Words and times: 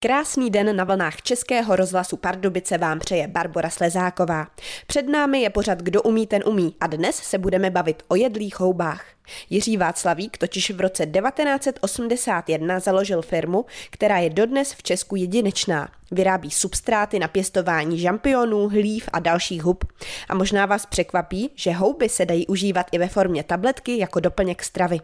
Krásný 0.00 0.50
den 0.50 0.76
na 0.76 0.84
vlnách 0.84 1.22
Českého 1.22 1.76
rozhlasu 1.76 2.16
Pardubice 2.16 2.78
vám 2.78 2.98
přeje 2.98 3.28
Barbara 3.28 3.70
Slezáková. 3.70 4.46
Před 4.86 5.08
námi 5.08 5.40
je 5.40 5.50
pořad 5.50 5.78
Kdo 5.78 6.02
umí, 6.02 6.26
ten 6.26 6.42
umí 6.46 6.76
a 6.80 6.86
dnes 6.86 7.16
se 7.16 7.38
budeme 7.38 7.70
bavit 7.70 8.02
o 8.08 8.16
jedlých 8.16 8.60
houbách. 8.60 9.15
Jiří 9.50 9.76
Václavík 9.76 10.38
totiž 10.38 10.70
v 10.70 10.80
roce 10.80 11.06
1981 11.06 12.80
založil 12.80 13.22
firmu, 13.22 13.64
která 13.90 14.18
je 14.18 14.30
dodnes 14.30 14.72
v 14.72 14.82
Česku 14.82 15.16
jedinečná. 15.16 15.88
Vyrábí 16.10 16.50
substráty 16.50 17.18
na 17.18 17.28
pěstování 17.28 17.98
žampionů, 17.98 18.68
hlív 18.68 19.08
a 19.12 19.18
dalších 19.18 19.62
hub. 19.62 19.84
A 20.28 20.34
možná 20.34 20.66
vás 20.66 20.86
překvapí, 20.86 21.50
že 21.54 21.72
houby 21.72 22.08
se 22.08 22.26
dají 22.26 22.46
užívat 22.46 22.86
i 22.92 22.98
ve 22.98 23.08
formě 23.08 23.42
tabletky 23.44 23.98
jako 23.98 24.20
doplněk 24.20 24.62
stravy. 24.62 25.00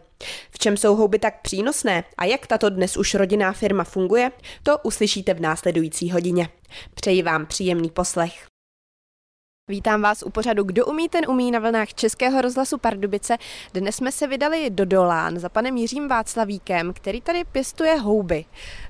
V 0.51 0.59
čem 0.59 0.77
jsou 0.77 0.95
houby 0.95 1.19
tak 1.19 1.41
přínosné 1.41 2.03
a 2.17 2.25
jak 2.25 2.47
tato 2.47 2.69
dnes 2.69 2.97
už 2.97 3.13
rodinná 3.13 3.53
firma 3.53 3.83
funguje, 3.83 4.31
to 4.63 4.77
uslyšíte 4.77 5.33
v 5.33 5.41
následující 5.41 6.11
hodině. 6.11 6.49
Přeji 6.95 7.23
vám 7.23 7.45
příjemný 7.45 7.89
poslech. 7.89 8.52
Vítám 9.69 10.01
vás 10.01 10.23
u 10.23 10.29
pořadu 10.29 10.63
Kdo 10.63 10.85
umí, 10.85 11.09
ten 11.09 11.29
umí 11.29 11.51
na 11.51 11.59
vlnách 11.59 11.93
Českého 11.93 12.41
rozhlasu 12.41 12.77
Pardubice. 12.77 13.37
Dnes 13.73 13.95
jsme 13.95 14.11
se 14.11 14.27
vydali 14.27 14.69
do 14.69 14.85
Dolán 14.85 15.39
za 15.39 15.49
panem 15.49 15.77
Jiřím 15.77 16.07
Václavíkem, 16.07 16.93
který 16.93 17.21
tady 17.21 17.43
pěstuje 17.51 17.95
houby. 17.95 18.45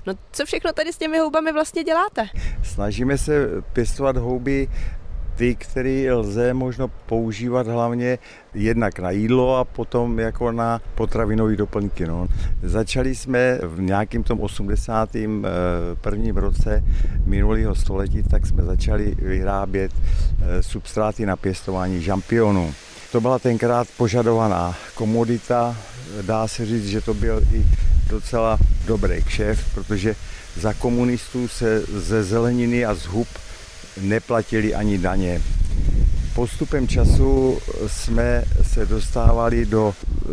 No 0.06 0.14
co 0.32 0.46
všechno 0.46 0.72
tady 0.72 0.92
s 0.92 0.98
těmi 0.98 1.18
houbami 1.18 1.52
vlastně 1.52 1.84
děláte? 1.84 2.28
Snažíme 2.62 3.18
se 3.18 3.48
pěstovat 3.72 4.16
houby 4.16 4.68
ty, 5.36 5.54
které 5.54 6.12
lze 6.12 6.54
možno 6.54 6.88
používat 6.88 7.66
hlavně 7.66 8.18
jednak 8.54 8.98
na 8.98 9.10
jídlo 9.10 9.56
a 9.56 9.64
potom 9.64 10.18
jako 10.18 10.52
na 10.52 10.80
potravinové 10.94 11.56
doplňky. 11.56 12.06
No. 12.06 12.28
Začali 12.62 13.14
jsme 13.14 13.58
v 13.62 13.80
nějakým 13.80 14.22
tom 14.22 14.40
81. 14.40 15.48
Eh, 15.48 16.40
roce 16.40 16.84
minulého 17.26 17.74
století, 17.74 18.22
tak 18.22 18.46
jsme 18.46 18.62
začali 18.62 19.14
vyrábět 19.18 19.92
eh, 19.94 20.62
substráty 20.62 21.26
na 21.26 21.36
pěstování 21.36 22.02
žampionů. 22.02 22.74
To 23.12 23.20
byla 23.20 23.38
tenkrát 23.38 23.88
požadovaná 23.96 24.74
komodita, 24.94 25.76
dá 26.22 26.48
se 26.48 26.66
říct, 26.66 26.86
že 26.86 27.00
to 27.00 27.14
byl 27.14 27.42
i 27.52 27.66
docela 28.08 28.58
dobrý 28.86 29.22
kšef, 29.22 29.74
protože 29.74 30.16
za 30.60 30.74
komunistů 30.74 31.48
se 31.48 31.80
ze 31.80 32.24
zeleniny 32.24 32.84
a 32.84 32.94
z 32.94 33.06
hub 33.06 33.28
neplatili 34.00 34.74
ani 34.74 34.98
daně. 34.98 35.42
Postupem 36.34 36.88
času 36.88 37.58
jsme 37.86 38.44
se 38.62 38.86
dostávali 38.86 39.66
do 39.66 39.94
e, 39.94 40.28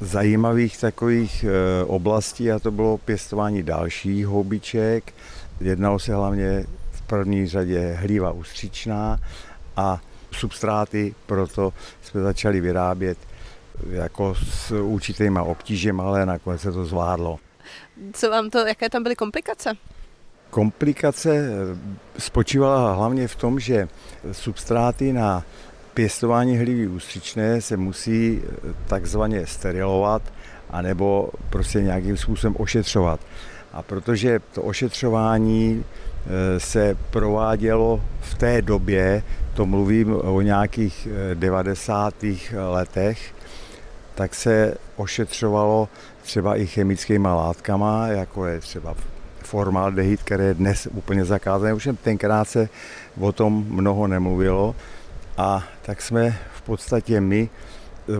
zajímavých 0.00 0.78
takových 0.78 1.44
e, 1.44 1.84
oblastí 1.84 2.52
a 2.52 2.58
to 2.58 2.70
bylo 2.70 2.98
pěstování 2.98 3.62
dalších 3.62 4.26
houbiček. 4.26 5.14
Jednalo 5.60 5.98
se 5.98 6.14
hlavně 6.14 6.66
v 6.92 7.02
první 7.02 7.46
řadě 7.46 7.92
hlíva 8.00 8.32
ústřičná 8.32 9.18
a 9.76 10.00
substráty, 10.32 11.14
proto 11.26 11.72
jsme 12.02 12.20
začali 12.20 12.60
vyrábět 12.60 13.18
jako 13.90 14.34
s 14.34 14.70
určitýma 14.70 15.42
obtížemi, 15.42 16.02
ale 16.02 16.26
nakonec 16.26 16.60
se 16.60 16.72
to 16.72 16.84
zvládlo. 16.84 17.38
Co 18.12 18.30
vám 18.30 18.50
to, 18.50 18.58
jaké 18.58 18.90
tam 18.90 19.02
byly 19.02 19.16
komplikace? 19.16 19.72
Komplikace 20.50 21.30
eh, 21.36 21.76
spočívala 22.18 22.94
hlavně 22.94 23.28
v 23.28 23.36
tom, 23.36 23.60
že 23.60 23.88
substráty 24.32 25.12
na 25.12 25.44
pěstování 25.94 26.58
hlivy 26.58 26.88
ústřičné 26.88 27.60
se 27.60 27.76
musí 27.76 28.42
eh, 28.42 28.74
takzvaně 28.86 29.46
sterilovat 29.46 30.22
anebo 30.70 31.30
prostě 31.50 31.82
nějakým 31.82 32.16
způsobem 32.16 32.56
ošetřovat. 32.58 33.20
A 33.72 33.82
protože 33.82 34.40
to 34.54 34.62
ošetřování 34.62 35.84
eh, 35.84 36.60
se 36.60 36.96
provádělo 37.10 38.00
v 38.20 38.34
té 38.34 38.62
době, 38.62 39.22
to 39.54 39.66
mluvím 39.66 40.14
o 40.14 40.40
nějakých 40.40 41.08
90. 41.34 42.14
letech, 42.68 43.34
tak 44.14 44.34
se 44.34 44.74
ošetřovalo 44.96 45.88
třeba 46.22 46.56
i 46.56 46.66
chemickými 46.66 47.28
látkama, 47.28 48.06
jako 48.08 48.46
je 48.46 48.60
třeba 48.60 48.94
formaldehyd, 49.50 50.22
který 50.22 50.44
je 50.44 50.54
dnes 50.54 50.88
úplně 50.94 51.24
zakázaný. 51.24 51.72
Už 51.72 51.88
tenkrát 52.02 52.48
se 52.48 52.68
o 53.20 53.32
tom 53.32 53.66
mnoho 53.68 54.06
nemluvilo 54.06 54.74
a 55.36 55.64
tak 55.82 56.02
jsme 56.02 56.38
v 56.54 56.62
podstatě 56.62 57.20
my 57.20 57.50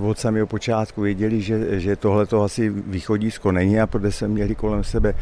od 0.00 0.18
samého 0.18 0.46
počátku 0.46 1.00
věděli, 1.00 1.40
že, 1.40 1.80
že 1.80 1.96
tohle 1.96 2.26
to 2.26 2.42
asi 2.42 2.68
východisko 2.70 3.52
není 3.52 3.80
a 3.80 3.86
protože 3.86 4.12
jsme 4.12 4.28
měli 4.28 4.54
kolem 4.54 4.84
sebe 4.84 5.14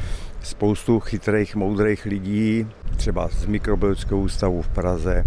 spoustu 0.43 1.01
chytrých, 1.01 1.57
moudrých 1.57 2.05
lidí, 2.05 2.67
třeba 2.97 3.29
z 3.29 3.47
mikrobiologického 3.47 4.21
ústavu 4.21 4.63
v 4.63 4.69
Praze 4.69 5.25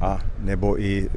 a 0.00 0.18
nebo 0.38 0.80
i 0.80 1.08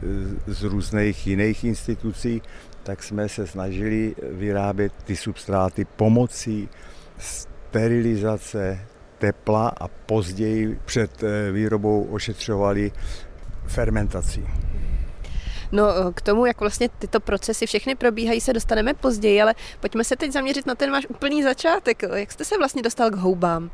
z 0.47 0.63
různých 0.63 1.28
jiných 1.28 1.63
institucí, 1.63 2.41
tak 2.84 3.03
jsme 3.03 3.29
se 3.29 3.47
snažili 3.47 4.16
vyrábět 4.31 4.94
ty 5.03 5.16
substráty 5.16 5.85
pomocí 5.85 6.69
sterilizace 7.18 8.79
tepla 9.17 9.67
a 9.67 9.88
později 9.88 10.79
před 10.85 11.23
eh, 11.23 11.51
výrobou 11.51 12.03
ošetřovali 12.03 12.91
fermentací. 13.66 14.45
No 15.72 15.83
eh, 15.89 16.13
k 16.13 16.22
tomu, 16.22 16.45
jak 16.45 16.59
vlastně 16.59 16.89
tyto 17.00 17.19
procesy 17.19 17.66
všechny 17.66 17.95
probíhají, 17.95 18.41
se 18.41 18.53
dostaneme 18.53 18.94
později, 18.94 19.41
ale 19.41 19.56
pojďme 19.79 20.03
se 20.03 20.16
teď 20.16 20.31
zaměřit 20.31 20.66
na 20.66 20.75
ten 20.75 20.91
váš 20.91 21.07
úplný 21.09 21.44
začátek. 21.44 22.03
Jak 22.16 22.31
jste 22.31 22.45
se 22.45 22.57
vlastně 22.57 22.81
dostal 22.81 23.09
k 23.09 23.16
houbám? 23.16 23.72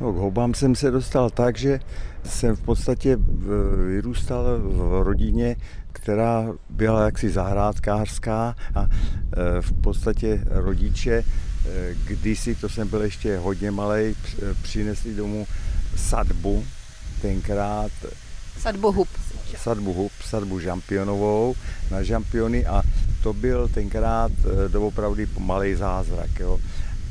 No, 0.00 0.12
k 0.12 0.16
houbám 0.16 0.54
jsem 0.54 0.74
se 0.74 0.90
dostal 0.90 1.30
tak, 1.30 1.58
že 1.58 1.80
jsem 2.24 2.56
v 2.56 2.62
podstatě 2.62 3.18
vyrůstal 3.86 4.44
v 4.58 5.02
rodině, 5.02 5.56
která 5.92 6.52
byla 6.70 7.04
jaksi 7.04 7.30
zahrádkářská 7.30 8.54
a 8.74 8.86
eh, 8.86 9.60
v 9.60 9.72
podstatě 9.72 10.44
rodiče 10.50 11.24
Eh, 11.24 11.49
kdysi, 12.04 12.54
to 12.54 12.68
jsem 12.68 12.88
byl 12.88 13.02
ještě 13.02 13.38
hodně 13.38 13.70
malý, 13.70 14.16
přinesli 14.62 15.14
domů 15.14 15.46
sadbu, 15.96 16.64
tenkrát 17.22 17.92
Sadbu 18.60 18.92
hub. 18.92 19.08
Sadbu 19.56 19.92
hub, 19.92 20.12
sadbu 20.24 20.60
žampionovou 20.60 21.54
na 21.90 22.02
žampiony 22.02 22.66
a 22.66 22.82
to 23.22 23.32
byl 23.32 23.68
tenkrát 23.68 24.32
eh, 24.32 24.68
doopravdy 24.68 25.28
malý 25.38 25.74
zázrak. 25.74 26.40
Jo. 26.40 26.58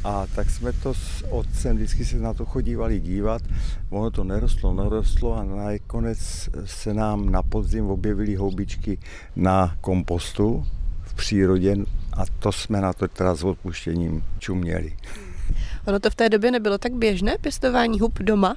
A 0.03 0.27
tak 0.35 0.49
jsme 0.49 0.73
to 0.73 0.93
s 0.93 1.25
otcem 1.29 1.75
vždycky 1.75 2.05
se 2.05 2.17
na 2.17 2.33
to 2.33 2.45
chodívali 2.45 2.99
dívat. 2.99 3.41
Ono 3.89 4.11
to 4.11 4.23
nerostlo, 4.23 4.73
nerostlo 4.73 5.33
a 5.33 5.43
nakonec 5.43 6.49
se 6.65 6.93
nám 6.93 7.29
na 7.29 7.43
podzim 7.43 7.85
objevily 7.85 8.35
houbičky 8.35 8.97
na 9.35 9.75
kompostu 9.81 10.65
v 11.03 11.13
přírodě 11.13 11.75
a 12.13 12.23
to 12.39 12.51
jsme 12.51 12.81
na 12.81 12.93
to 12.93 13.07
teda 13.07 13.35
s 13.35 13.43
odpuštěním 13.43 14.23
čuměli. 14.39 14.93
Ono 15.87 15.99
to 15.99 16.09
v 16.09 16.15
té 16.15 16.29
době 16.29 16.51
nebylo 16.51 16.77
tak 16.77 16.93
běžné, 16.93 17.37
pěstování 17.41 17.99
hub 17.99 18.19
doma? 18.19 18.55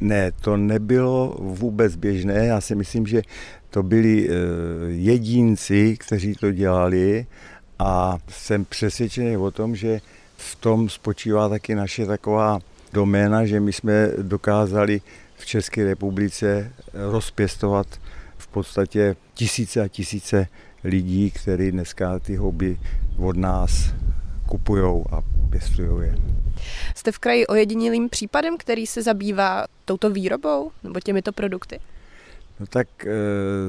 Ne, 0.00 0.32
to 0.32 0.56
nebylo 0.56 1.36
vůbec 1.38 1.96
běžné. 1.96 2.46
Já 2.46 2.60
si 2.60 2.74
myslím, 2.74 3.06
že 3.06 3.22
to 3.70 3.82
byli 3.82 4.28
eh, 4.28 4.32
jedinci, 4.88 5.96
kteří 5.96 6.34
to 6.34 6.52
dělali 6.52 7.26
a 7.78 8.18
jsem 8.28 8.64
přesvědčený 8.64 9.36
o 9.36 9.50
tom, 9.50 9.76
že 9.76 10.00
v 10.36 10.56
tom 10.56 10.88
spočívá 10.88 11.48
taky 11.48 11.74
naše 11.74 12.06
taková 12.06 12.58
doména, 12.92 13.46
že 13.46 13.60
my 13.60 13.72
jsme 13.72 14.10
dokázali 14.22 15.00
v 15.36 15.46
České 15.46 15.84
republice 15.84 16.72
rozpěstovat 16.94 17.86
v 18.38 18.46
podstatě 18.46 19.16
tisíce 19.34 19.80
a 19.80 19.88
tisíce 19.88 20.46
lidí, 20.86 21.30
kteří 21.30 21.70
dneska 21.70 22.18
ty 22.18 22.36
hobby 22.36 22.78
od 23.18 23.36
nás 23.36 23.94
kupují 24.48 25.04
a 25.10 25.22
pěstují 25.50 26.08
je. 26.08 26.14
Jste 26.94 27.12
v 27.12 27.18
kraji 27.18 27.46
ojedinělým 27.46 28.08
případem, 28.08 28.56
který 28.58 28.86
se 28.86 29.02
zabývá 29.02 29.64
touto 29.84 30.10
výrobou 30.10 30.70
nebo 30.84 31.00
těmito 31.00 31.32
produkty? 31.32 31.80
No 32.60 32.66
tak 32.66 33.06
e, 33.06 33.10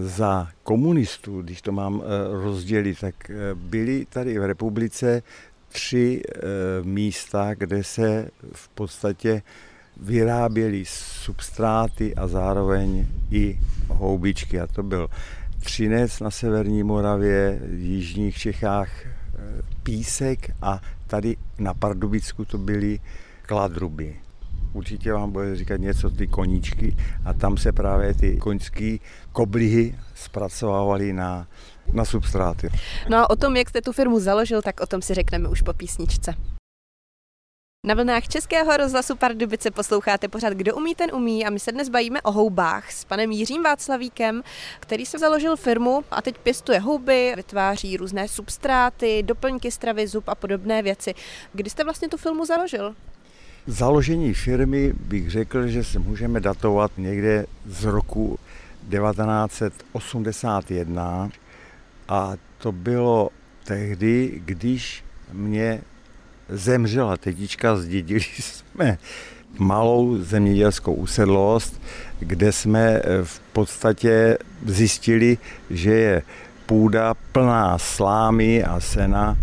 za 0.02 0.48
komunistů, 0.64 1.42
když 1.42 1.62
to 1.62 1.72
mám 1.72 2.02
e, 2.02 2.44
rozdělit, 2.44 3.00
tak 3.00 3.30
e, 3.30 3.34
byly 3.56 4.06
tady 4.10 4.40
v 4.40 4.46
republice 4.46 5.24
tři 5.70 6.22
e, 6.26 6.40
místa, 6.84 7.54
kde 7.54 7.84
se 7.84 8.30
v 8.54 8.70
podstatě 8.70 9.42
vyráběly 9.98 10.84
substráty 10.86 12.16
a 12.16 12.28
zároveň 12.28 13.08
i 13.32 13.60
houbičky. 13.88 14.60
A 14.60 14.68
to 14.68 14.84
byl 14.84 15.08
Třinec 15.60 16.20
na 16.20 16.32
severní 16.32 16.84
Moravě, 16.84 17.60
v 17.64 17.80
jižních 17.80 18.38
Čechách 18.38 18.90
eh, 19.06 19.10
písek 19.84 20.52
a 20.62 20.82
tady 21.08 21.36
na 21.60 21.74
Pardubicku 21.74 22.46
to 22.46 22.58
byly 22.58 23.00
kladruby. 23.42 24.16
Určitě 24.74 25.14
vám 25.14 25.32
bude 25.32 25.56
říkat 25.56 25.80
něco 25.80 26.10
ty 26.10 26.28
koníčky 26.28 26.98
a 27.26 27.34
tam 27.34 27.58
se 27.58 27.72
právě 27.72 28.14
ty 28.14 28.38
koňské 28.38 28.98
koblihy 29.32 29.96
zpracovávaly 30.16 31.14
na, 31.14 31.48
na 31.94 32.06
substráty. 32.06 32.70
No 33.10 33.18
a 33.18 33.30
o 33.30 33.36
tom, 33.36 33.56
jak 33.56 33.70
jste 33.70 33.82
tu 33.82 33.92
firmu 33.92 34.20
založil, 34.20 34.62
tak 34.62 34.80
o 34.80 34.86
tom 34.86 35.02
si 35.02 35.14
řekneme 35.14 35.50
už 35.50 35.62
po 35.62 35.74
písničce. 35.74 36.34
Na 37.88 37.94
vlnách 37.94 38.28
Českého 38.28 38.78
rozhlasu 38.78 39.16
Pardubice 39.16 39.72
posloucháte 39.72 40.28
pořád 40.28 40.54
Kdo 40.54 40.76
umí, 40.76 40.96
ten 40.96 41.16
umí 41.16 41.46
a 41.46 41.50
my 41.50 41.60
se 41.60 41.72
dnes 41.72 41.90
bavíme 41.90 42.22
o 42.22 42.32
houbách 42.32 42.92
s 42.92 43.06
panem 43.06 43.32
Jiřím 43.32 43.64
Václavíkem, 43.64 44.44
který 44.80 45.06
se 45.06 45.20
založil 45.20 45.56
firmu 45.56 46.04
a 46.12 46.22
teď 46.22 46.38
pěstuje 46.38 46.80
houby, 46.80 47.34
vytváří 47.36 47.98
různé 47.98 48.28
substráty, 48.28 49.24
doplňky 49.24 49.72
stravy, 49.72 50.08
zub 50.08 50.28
a 50.28 50.36
podobné 50.36 50.82
věci. 50.82 51.14
Kdy 51.54 51.70
jste 51.70 51.84
vlastně 51.84 52.10
tu 52.10 52.18
firmu 52.18 52.46
založil? 52.46 52.96
Založení 53.68 54.34
firmy 54.34 54.94
bych 55.00 55.32
řekl, 55.32 55.68
že 55.68 55.84
se 55.84 56.00
můžeme 56.00 56.40
datovat 56.40 56.92
někde 56.98 57.46
z 57.66 57.84
roku 57.84 58.40
1981 58.90 61.30
a 62.10 62.34
to 62.58 62.72
bylo 62.72 63.30
tehdy, 63.64 64.42
když 64.46 65.04
mě 65.32 65.82
zemřela 66.50 67.18
tetička, 67.18 67.76
zdědili 67.76 68.22
jsme 68.40 68.98
malou 69.60 70.18
zemědělskou 70.18 70.94
usedlost, 70.94 71.82
kde 72.20 72.52
jsme 72.52 73.02
v 73.24 73.40
podstatě 73.40 74.38
zjistili, 74.66 75.38
že 75.70 75.92
je 75.92 76.22
půda 76.66 77.14
plná 77.32 77.78
slámy 77.78 78.64
a 78.64 78.80
sena 78.80 79.38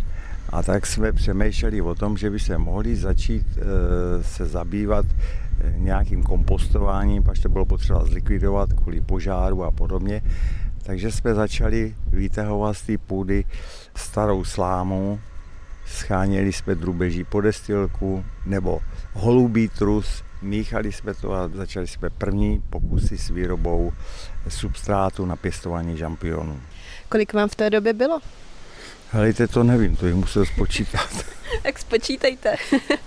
a 0.55 0.63
tak 0.63 0.87
jsme 0.87 1.13
přemýšleli 1.13 1.83
o 1.83 1.95
tom, 1.95 2.17
že 2.17 2.31
by 2.31 2.41
se 2.41 2.59
mohli 2.59 2.97
začít 2.97 3.47
eh, 3.59 4.23
se 4.23 4.47
zabývat 4.47 5.07
eh, 5.11 5.75
nějakým 5.79 6.23
kompostováním, 6.23 7.25
až 7.31 7.39
to 7.39 7.49
bylo 7.49 7.65
potřeba 7.65 8.05
zlikvidovat 8.05 8.73
kvůli 8.73 9.01
požáru 9.01 9.65
a 9.65 9.71
podobně. 9.71 10.23
Takže 10.83 11.13
jsme 11.13 11.35
začali 11.35 11.95
vytahovat 12.13 12.77
z 12.77 12.83
té 12.83 12.99
půdy 12.99 13.45
starou 13.97 14.45
slámu, 14.45 15.21
scháněli 15.87 16.53
jsme 16.53 16.75
drubeží 16.75 17.25
podestilku 17.25 18.25
nebo 18.47 18.81
holubý 19.13 19.69
trus, 19.69 20.25
míchali 20.43 20.93
jsme 20.93 21.15
to 21.15 21.33
a 21.33 21.49
začali 21.49 21.87
jsme 21.87 22.11
první 22.11 22.63
pokusy 22.71 23.19
s 23.19 23.31
výrobou 23.31 23.93
substrátu 24.49 25.27
na 25.27 25.37
pěstování 25.37 25.97
žampionů. 25.97 26.61
Kolik 27.09 27.33
vám 27.33 27.49
v 27.49 27.55
té 27.55 27.71
době 27.71 27.93
bylo? 27.93 28.21
Helejte, 29.11 29.49
to 29.49 29.63
nevím, 29.63 29.97
to 29.97 30.05
bych 30.07 30.15
musel 30.15 30.45
spočítat. 30.47 31.25
tak 31.63 31.79
spočítejte. 31.79 32.57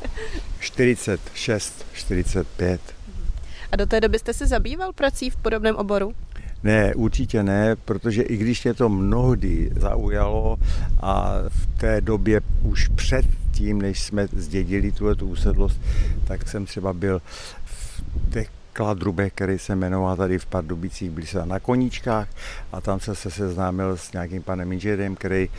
46, 0.59 1.85
45. 1.93 2.81
A 3.71 3.75
do 3.75 3.85
té 3.85 4.01
doby 4.01 4.19
jste 4.19 4.33
se 4.33 4.47
zabýval 4.47 4.93
prací 4.93 5.29
v 5.29 5.35
podobném 5.35 5.75
oboru? 5.75 6.13
Ne, 6.67 6.95
určitě 6.95 7.43
ne, 7.43 7.75
protože 7.75 8.21
i 8.21 8.37
když 8.37 8.63
mě 8.63 8.73
to 8.73 8.89
mnohdy 8.89 9.71
zaujalo 9.75 10.57
a 10.99 11.33
v 11.49 11.79
té 11.79 12.01
době 12.01 12.41
už 12.63 12.87
před 12.87 13.25
tím, 13.51 13.81
než 13.81 14.01
jsme 14.03 14.27
zdědili 14.31 14.91
tuhle 14.91 15.15
tu 15.15 15.27
usedlost, 15.29 15.81
tak 16.27 16.49
jsem 16.49 16.65
třeba 16.65 16.93
byl 16.93 17.21
v 17.65 18.03
těch 18.33 18.49
Kladrube, 18.77 19.29
který 19.29 19.59
se 19.59 19.75
jmenoval 19.75 20.15
tady 20.15 20.39
v 20.39 20.45
Pardubicích, 20.45 21.11
byl 21.11 21.25
jsem 21.25 21.49
na 21.49 21.59
koníčkách 21.59 22.27
a 22.71 22.81
tam 22.81 22.99
jsem 22.99 23.15
se 23.15 23.31
seznámil 23.31 23.97
s 23.97 24.11
nějakým 24.11 24.43
panem 24.43 24.71
inženýrem, 24.71 25.15
který 25.15 25.49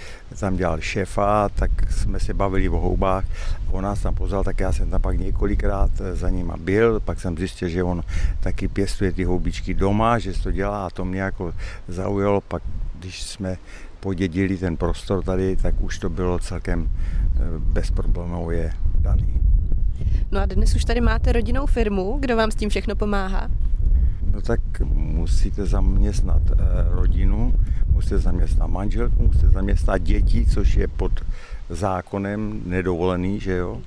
tam 0.40 0.56
dělal 0.56 0.80
šéfa, 0.80 1.48
tak 1.48 1.70
jsme 1.92 2.20
se 2.20 2.34
bavili 2.34 2.68
o 2.68 2.78
houbách. 2.78 3.24
On 3.70 3.84
nás 3.84 4.00
tam 4.00 4.14
pozval, 4.14 4.44
tak 4.44 4.60
já 4.60 4.72
jsem 4.72 4.90
tam 4.90 5.00
pak 5.00 5.18
několikrát 5.18 5.90
za 6.12 6.30
ním 6.30 6.52
byl, 6.56 7.00
pak 7.00 7.20
jsem 7.20 7.38
zjistil, 7.38 7.68
že 7.68 7.82
on 7.82 8.02
taky 8.40 8.68
pěstuje 8.68 9.12
ty 9.12 9.24
houbičky 9.24 9.74
doma, 9.74 10.18
že 10.18 10.32
to 10.42 10.52
dělá 10.52 10.86
a 10.86 10.90
to 10.90 11.04
mě 11.04 11.20
jako 11.20 11.54
zaujalo, 11.88 12.40
pak 12.40 12.62
když 12.98 13.22
jsme 13.22 13.56
podědili 14.00 14.56
ten 14.56 14.76
prostor 14.76 15.22
tady, 15.22 15.56
tak 15.56 15.80
už 15.80 15.98
to 15.98 16.08
bylo 16.10 16.38
celkem 16.38 16.90
eh, 16.90 17.38
bezproblémově 17.58 18.72
daný. 18.98 19.47
No 20.30 20.40
a 20.40 20.46
dnes 20.46 20.74
už 20.74 20.84
tady 20.84 21.00
máte 21.00 21.32
rodinnou 21.32 21.66
firmu, 21.66 22.16
kdo 22.20 22.36
vám 22.36 22.50
s 22.50 22.54
tím 22.54 22.68
všechno 22.68 22.96
pomáhá? 22.96 23.48
No 24.32 24.42
tak 24.42 24.60
musíte 24.94 25.66
zaměstnat 25.66 26.42
eh, 26.52 26.56
rodinu, 26.88 27.54
musíte 27.92 28.18
zaměstnat 28.18 28.66
manželku, 28.66 29.22
musíte 29.22 29.48
zaměstnat 29.48 29.98
děti, 30.02 30.46
což 30.46 30.74
je 30.74 30.88
pod 30.88 31.12
zákonem 31.70 32.62
nedovolený, 32.66 33.40
že 33.40 33.56
jo. 33.56 33.78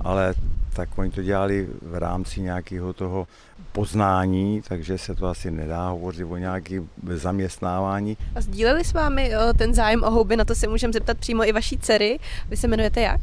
Ale 0.00 0.34
tak 0.74 0.98
oni 0.98 1.10
to 1.10 1.22
dělali 1.22 1.68
v 1.82 1.94
rámci 1.94 2.40
nějakého 2.40 2.92
toho 2.92 3.26
poznání, 3.72 4.62
takže 4.68 4.98
se 4.98 5.14
to 5.14 5.26
asi 5.26 5.50
nedá 5.50 5.88
hovořit 5.88 6.24
o 6.24 6.36
nějaké 6.36 6.82
zaměstnávání. 7.14 8.16
A 8.34 8.40
sdíleli 8.40 8.84
s 8.84 8.92
vámi 8.92 9.36
o, 9.36 9.52
ten 9.52 9.74
zájem 9.74 10.04
o 10.04 10.10
houby, 10.10 10.36
na 10.36 10.44
to 10.44 10.54
se 10.54 10.68
můžeme 10.68 10.92
zeptat 10.92 11.18
přímo 11.18 11.48
i 11.48 11.52
vaší 11.52 11.78
dcery. 11.78 12.18
Vy 12.48 12.56
se 12.56 12.66
jmenujete 12.66 13.00
jak? 13.00 13.20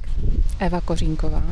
Eva 0.59 0.81
Kořínková. 0.81 1.43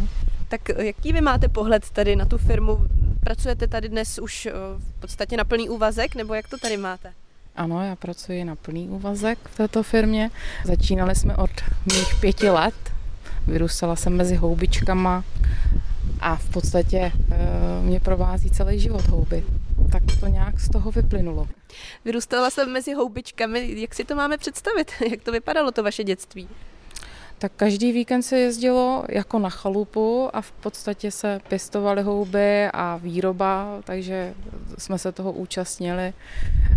Tak 0.49 0.69
jaký 0.77 1.13
vy 1.13 1.21
máte 1.21 1.49
pohled 1.49 1.89
tady 1.89 2.15
na 2.15 2.25
tu 2.25 2.37
firmu? 2.37 2.77
Pracujete 3.19 3.67
tady 3.67 3.89
dnes 3.89 4.19
už 4.19 4.47
v 4.77 4.99
podstatě 4.99 5.37
na 5.37 5.43
plný 5.43 5.69
úvazek, 5.69 6.15
nebo 6.15 6.33
jak 6.33 6.47
to 6.47 6.57
tady 6.57 6.77
máte? 6.77 7.13
Ano, 7.55 7.85
já 7.85 7.95
pracuji 7.95 8.43
na 8.43 8.55
plný 8.55 8.89
úvazek 8.89 9.39
v 9.43 9.57
této 9.57 9.83
firmě. 9.83 10.31
Začínali 10.65 11.15
jsme 11.15 11.35
od 11.35 11.51
mých 11.93 12.15
pěti 12.19 12.49
let. 12.49 12.75
Vyrůstala 13.47 13.95
jsem 13.95 14.17
mezi 14.17 14.35
houbičkama 14.35 15.23
a 16.19 16.35
v 16.35 16.49
podstatě 16.49 16.97
e, 16.97 17.11
mě 17.81 17.99
provází 17.99 18.49
celý 18.49 18.79
život 18.79 19.07
houby. 19.07 19.43
Tak 19.91 20.03
to 20.19 20.27
nějak 20.27 20.59
z 20.59 20.69
toho 20.69 20.91
vyplynulo. 20.91 21.47
Vyrůstala 22.05 22.49
jsem 22.49 22.71
mezi 22.71 22.93
houbičkami. 22.93 23.81
Jak 23.81 23.95
si 23.95 24.03
to 24.05 24.15
máme 24.15 24.37
představit? 24.37 24.91
Jak 25.11 25.21
to 25.21 25.31
vypadalo 25.31 25.71
to 25.71 25.83
vaše 25.83 26.03
dětství? 26.03 26.49
Tak 27.39 27.51
každý 27.55 27.91
víkend 27.91 28.23
se 28.23 28.39
jezdilo 28.39 29.03
jako 29.09 29.39
na 29.39 29.49
chalupu 29.49 30.29
a 30.33 30.41
v 30.41 30.51
podstatě 30.51 31.11
se 31.11 31.39
pěstovaly 31.47 32.01
houby 32.01 32.67
a 32.73 32.97
výroba, 32.97 33.81
takže 33.83 34.33
jsme 34.77 34.97
se 34.97 35.11
toho 35.11 35.31
účastnili. 35.31 36.13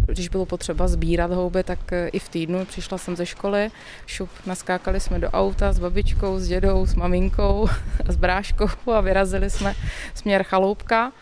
Když 0.06 0.28
bylo 0.28 0.46
potřeba 0.46 0.88
sbírat 0.88 1.32
houby, 1.32 1.62
tak 1.64 1.78
i 2.12 2.18
v 2.18 2.28
týdnu 2.28 2.64
přišla 2.64 2.98
jsem 2.98 3.16
ze 3.16 3.26
školy, 3.26 3.70
šup, 4.06 4.30
naskákali 4.46 5.00
jsme 5.00 5.18
do 5.18 5.30
auta 5.30 5.72
s 5.72 5.78
babičkou, 5.78 6.38
s 6.38 6.48
dědou, 6.48 6.86
s 6.86 6.94
maminkou 6.94 7.68
s 8.08 8.16
bráškou 8.16 8.68
a 8.92 9.00
vyrazili 9.00 9.50
jsme 9.50 9.74
směr 10.14 10.42
chaloupka 10.42 11.12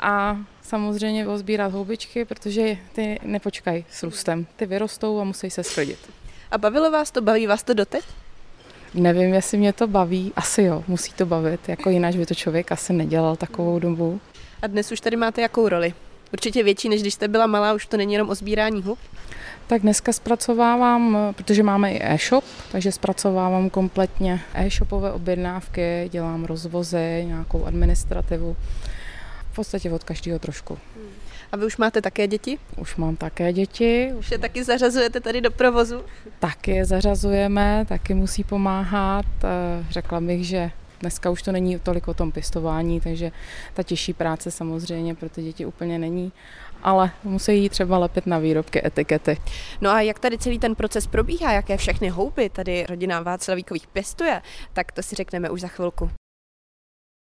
a 0.00 0.38
samozřejmě 0.62 1.26
sbírat 1.34 1.72
houbičky, 1.72 2.24
protože 2.24 2.76
ty 2.92 3.18
nepočkají 3.22 3.84
s 3.90 4.02
růstem. 4.02 4.46
Ty 4.56 4.66
vyrostou 4.66 5.20
a 5.20 5.24
musí 5.24 5.50
se 5.50 5.62
sklidit. 5.64 6.10
A 6.50 6.58
bavilo 6.58 6.90
vás 6.90 7.10
to? 7.10 7.20
Baví 7.20 7.46
vás 7.46 7.62
to 7.62 7.74
doteď? 7.74 8.04
Nevím, 8.94 9.34
jestli 9.34 9.58
mě 9.58 9.72
to 9.72 9.86
baví. 9.86 10.32
Asi 10.36 10.62
jo, 10.62 10.84
musí 10.88 11.12
to 11.12 11.26
bavit. 11.26 11.68
Jako 11.68 11.90
jinak 11.90 12.14
by 12.14 12.26
to 12.26 12.34
člověk 12.34 12.72
asi 12.72 12.92
nedělal 12.92 13.36
takovou 13.36 13.78
dobu. 13.78 14.20
A 14.62 14.66
dnes 14.66 14.92
už 14.92 15.00
tady 15.00 15.16
máte 15.16 15.42
jakou 15.42 15.68
roli? 15.68 15.94
Určitě 16.32 16.62
větší, 16.62 16.88
než 16.88 17.00
když 17.00 17.14
jste 17.14 17.28
byla 17.28 17.46
malá, 17.46 17.72
už 17.72 17.86
to 17.86 17.96
není 17.96 18.12
jenom 18.12 18.28
o 18.30 18.34
sbírání 18.34 18.82
hub? 18.82 18.98
Tak 19.66 19.82
dneska 19.82 20.12
zpracovávám, 20.12 21.18
protože 21.36 21.62
máme 21.62 21.92
i 21.92 22.00
e-shop, 22.02 22.44
takže 22.72 22.92
zpracovávám 22.92 23.70
kompletně 23.70 24.40
e-shopové 24.54 25.12
objednávky, 25.12 26.08
dělám 26.12 26.44
rozvozy, 26.44 27.24
nějakou 27.26 27.64
administrativu. 27.64 28.56
V 29.52 29.54
podstatě 29.54 29.90
od 29.90 30.04
každého 30.04 30.38
trošku. 30.38 30.78
Hmm. 30.96 31.23
A 31.52 31.56
vy 31.56 31.66
už 31.66 31.76
máte 31.76 32.02
také 32.02 32.26
děti? 32.26 32.58
Už 32.76 32.96
mám 32.96 33.16
také 33.16 33.52
děti. 33.52 34.12
Už 34.18 34.30
je 34.30 34.38
taky 34.38 34.64
zařazujete 34.64 35.20
tady 35.20 35.40
do 35.40 35.50
provozu? 35.50 36.04
Taky 36.38 36.70
je 36.70 36.84
zařazujeme, 36.84 37.84
taky 37.88 38.14
musí 38.14 38.44
pomáhat. 38.44 39.26
Eh, 39.44 39.86
řekla 39.90 40.20
bych, 40.20 40.46
že 40.46 40.70
dneska 41.00 41.30
už 41.30 41.42
to 41.42 41.52
není 41.52 41.78
tolik 41.78 42.08
o 42.08 42.14
tom 42.14 42.32
pěstování, 42.32 43.00
takže 43.00 43.32
ta 43.74 43.82
těžší 43.82 44.12
práce 44.12 44.50
samozřejmě 44.50 45.14
pro 45.14 45.28
ty 45.28 45.42
děti 45.42 45.66
úplně 45.66 45.98
není 45.98 46.32
ale 46.84 47.10
musí 47.24 47.58
jít 47.58 47.68
třeba 47.68 47.98
lepit 47.98 48.26
na 48.26 48.38
výrobky 48.38 48.86
etikety. 48.86 49.38
No 49.80 49.90
a 49.90 50.00
jak 50.00 50.18
tady 50.18 50.38
celý 50.38 50.58
ten 50.58 50.74
proces 50.74 51.06
probíhá, 51.06 51.52
jaké 51.52 51.76
všechny 51.76 52.08
houby 52.08 52.48
tady 52.48 52.86
rodina 52.88 53.20
Václavíkových 53.20 53.86
pěstuje, 53.86 54.42
tak 54.72 54.92
to 54.92 55.02
si 55.02 55.16
řekneme 55.16 55.50
už 55.50 55.60
za 55.60 55.68
chvilku. 55.68 56.10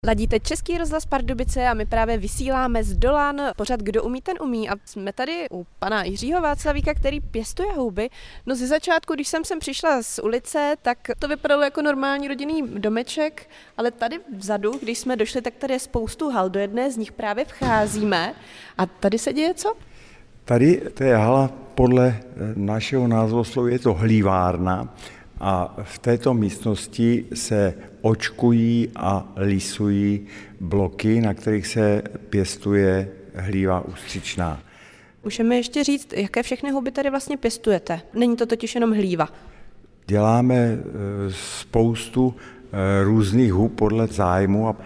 Ladíte 0.06 0.40
Český 0.40 0.78
rozhlas 0.78 1.06
Pardubice 1.06 1.68
a 1.68 1.74
my 1.74 1.86
právě 1.86 2.18
vysíláme 2.18 2.84
z 2.84 2.96
Dolan. 2.96 3.42
Pořad 3.56 3.80
Kdo 3.80 4.02
umí, 4.02 4.20
ten 4.20 4.36
umí. 4.42 4.68
A 4.68 4.72
jsme 4.84 5.12
tady 5.12 5.46
u 5.50 5.66
pana 5.78 6.04
Jiřího 6.04 6.40
Václavíka, 6.40 6.94
který 6.94 7.20
pěstuje 7.20 7.72
houby. 7.72 8.10
No 8.46 8.54
ze 8.54 8.66
začátku, 8.66 9.14
když 9.14 9.28
jsem 9.28 9.44
sem 9.44 9.58
přišla 9.58 10.02
z 10.02 10.18
ulice, 10.18 10.74
tak 10.82 10.98
to 11.18 11.28
vypadalo 11.28 11.62
jako 11.62 11.82
normální 11.82 12.28
rodinný 12.28 12.62
domeček, 12.68 13.50
ale 13.76 13.90
tady 13.90 14.18
vzadu, 14.36 14.72
když 14.82 14.98
jsme 14.98 15.16
došli, 15.16 15.42
tak 15.42 15.54
tady 15.54 15.74
je 15.74 15.80
spoustu 15.80 16.30
hal, 16.30 16.50
do 16.50 16.60
jedné 16.60 16.90
z 16.92 16.96
nich 16.96 17.12
právě 17.12 17.44
vcházíme. 17.44 18.34
A 18.78 18.86
tady 18.86 19.18
se 19.18 19.32
děje 19.32 19.54
co? 19.54 19.74
Tady 20.44 20.82
to 20.94 21.04
je 21.04 21.16
hala 21.16 21.50
podle 21.74 22.20
našeho 22.54 23.08
názvoslovu, 23.08 23.68
je 23.68 23.78
to 23.78 23.94
hlívárna, 23.94 24.94
a 25.40 25.76
v 25.82 25.98
této 25.98 26.34
místnosti 26.34 27.24
se 27.34 27.74
očkují 28.00 28.88
a 28.96 29.32
lisují 29.36 30.26
bloky, 30.60 31.20
na 31.20 31.34
kterých 31.34 31.66
se 31.66 32.02
pěstuje 32.30 33.08
hlíva 33.34 33.80
ústřičná. 33.80 34.60
Můžeme 35.24 35.56
ještě 35.56 35.84
říct, 35.84 36.12
jaké 36.12 36.42
všechny 36.42 36.70
houby 36.70 36.90
tady 36.90 37.10
vlastně 37.10 37.36
pěstujete? 37.36 38.00
Není 38.14 38.36
to 38.36 38.46
totiž 38.46 38.74
jenom 38.74 38.92
hlíva. 38.92 39.28
Děláme 40.06 40.56
e, 40.56 40.78
spoustu 41.30 42.34
eh, 42.36 43.04
různých 43.04 43.52
hub 43.52 43.74
podle 43.74 44.06
zájmu 44.06 44.68
a 44.68 44.76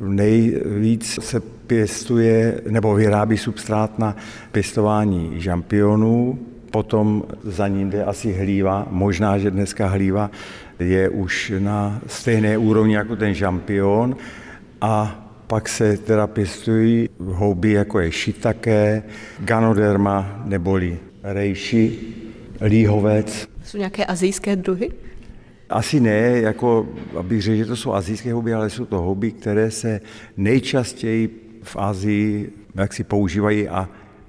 nejvíc 0.00 1.18
se 1.22 1.40
pěstuje 1.40 2.60
nebo 2.70 2.94
vyrábí 2.94 3.38
substrát 3.38 3.98
na 3.98 4.16
pěstování 4.52 5.40
žampionů, 5.40 6.38
potom 6.70 7.24
za 7.42 7.68
ním 7.68 7.90
jde 7.90 8.04
asi 8.04 8.32
hlíva, 8.32 8.86
možná, 8.90 9.38
že 9.38 9.50
dneska 9.50 9.86
hlíva 9.86 10.30
je 10.78 11.08
už 11.08 11.52
na 11.58 12.00
stejné 12.06 12.58
úrovni 12.58 12.94
jako 12.94 13.16
ten 13.16 13.34
žampion 13.34 14.16
a 14.80 15.24
pak 15.46 15.68
se 15.68 15.96
teda 15.96 16.26
pěstují 16.26 17.08
houby, 17.18 17.72
jako 17.72 18.00
je 18.00 18.12
šitaké, 18.12 19.02
ganoderma 19.40 20.42
neboli 20.44 20.98
rejši, 21.22 21.98
líhovec. 22.60 23.48
Jsou 23.64 23.78
nějaké 23.78 24.04
azijské 24.04 24.56
druhy? 24.56 24.90
Asi 25.70 26.00
ne, 26.00 26.40
jako 26.40 26.88
abych 27.18 27.42
řekl, 27.42 27.56
že 27.56 27.66
to 27.66 27.76
jsou 27.76 27.92
azijské 27.92 28.32
houby, 28.32 28.54
ale 28.54 28.70
jsou 28.70 28.84
to 28.84 28.98
houby, 28.98 29.32
které 29.32 29.70
se 29.70 30.00
nejčastěji 30.36 31.28
v 31.62 31.76
Asii 31.76 32.52
jak 32.74 32.92
si 32.92 33.04
používají 33.04 33.68
a 33.68 33.88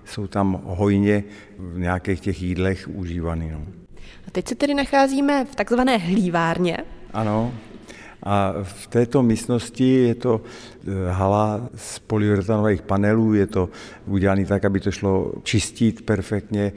jsou 0.10 0.28
tam 0.28 0.62
hojně 0.63 1.24
v 1.58 1.80
nějakých 1.80 2.20
těch 2.20 2.42
jídlech 2.42 2.89
užívaný. 2.94 3.51
No. 3.51 3.66
A 4.28 4.32
teď 4.32 4.48
se 4.48 4.56
tedy 4.56 4.74
nacházíme 4.74 5.46
v 5.46 5.56
takzvané 5.56 5.98
hlívárně. 5.98 6.78
Ano, 7.13 7.54
a 8.24 8.54
v 8.63 8.88
této 8.88 9.24
místnosti 9.24 9.94
je 9.94 10.16
to 10.16 10.42
eh, 10.42 11.12
hala 11.12 11.70
z 11.75 12.00
polyuretanových 12.00 12.82
panelů, 12.82 13.34
je 13.34 13.48
to 13.48 13.70
udělané 14.06 14.46
tak, 14.46 14.66
aby 14.66 14.80
to 14.80 14.92
šlo 14.92 15.32
čistit 15.44 16.06
perfektně. 16.06 16.72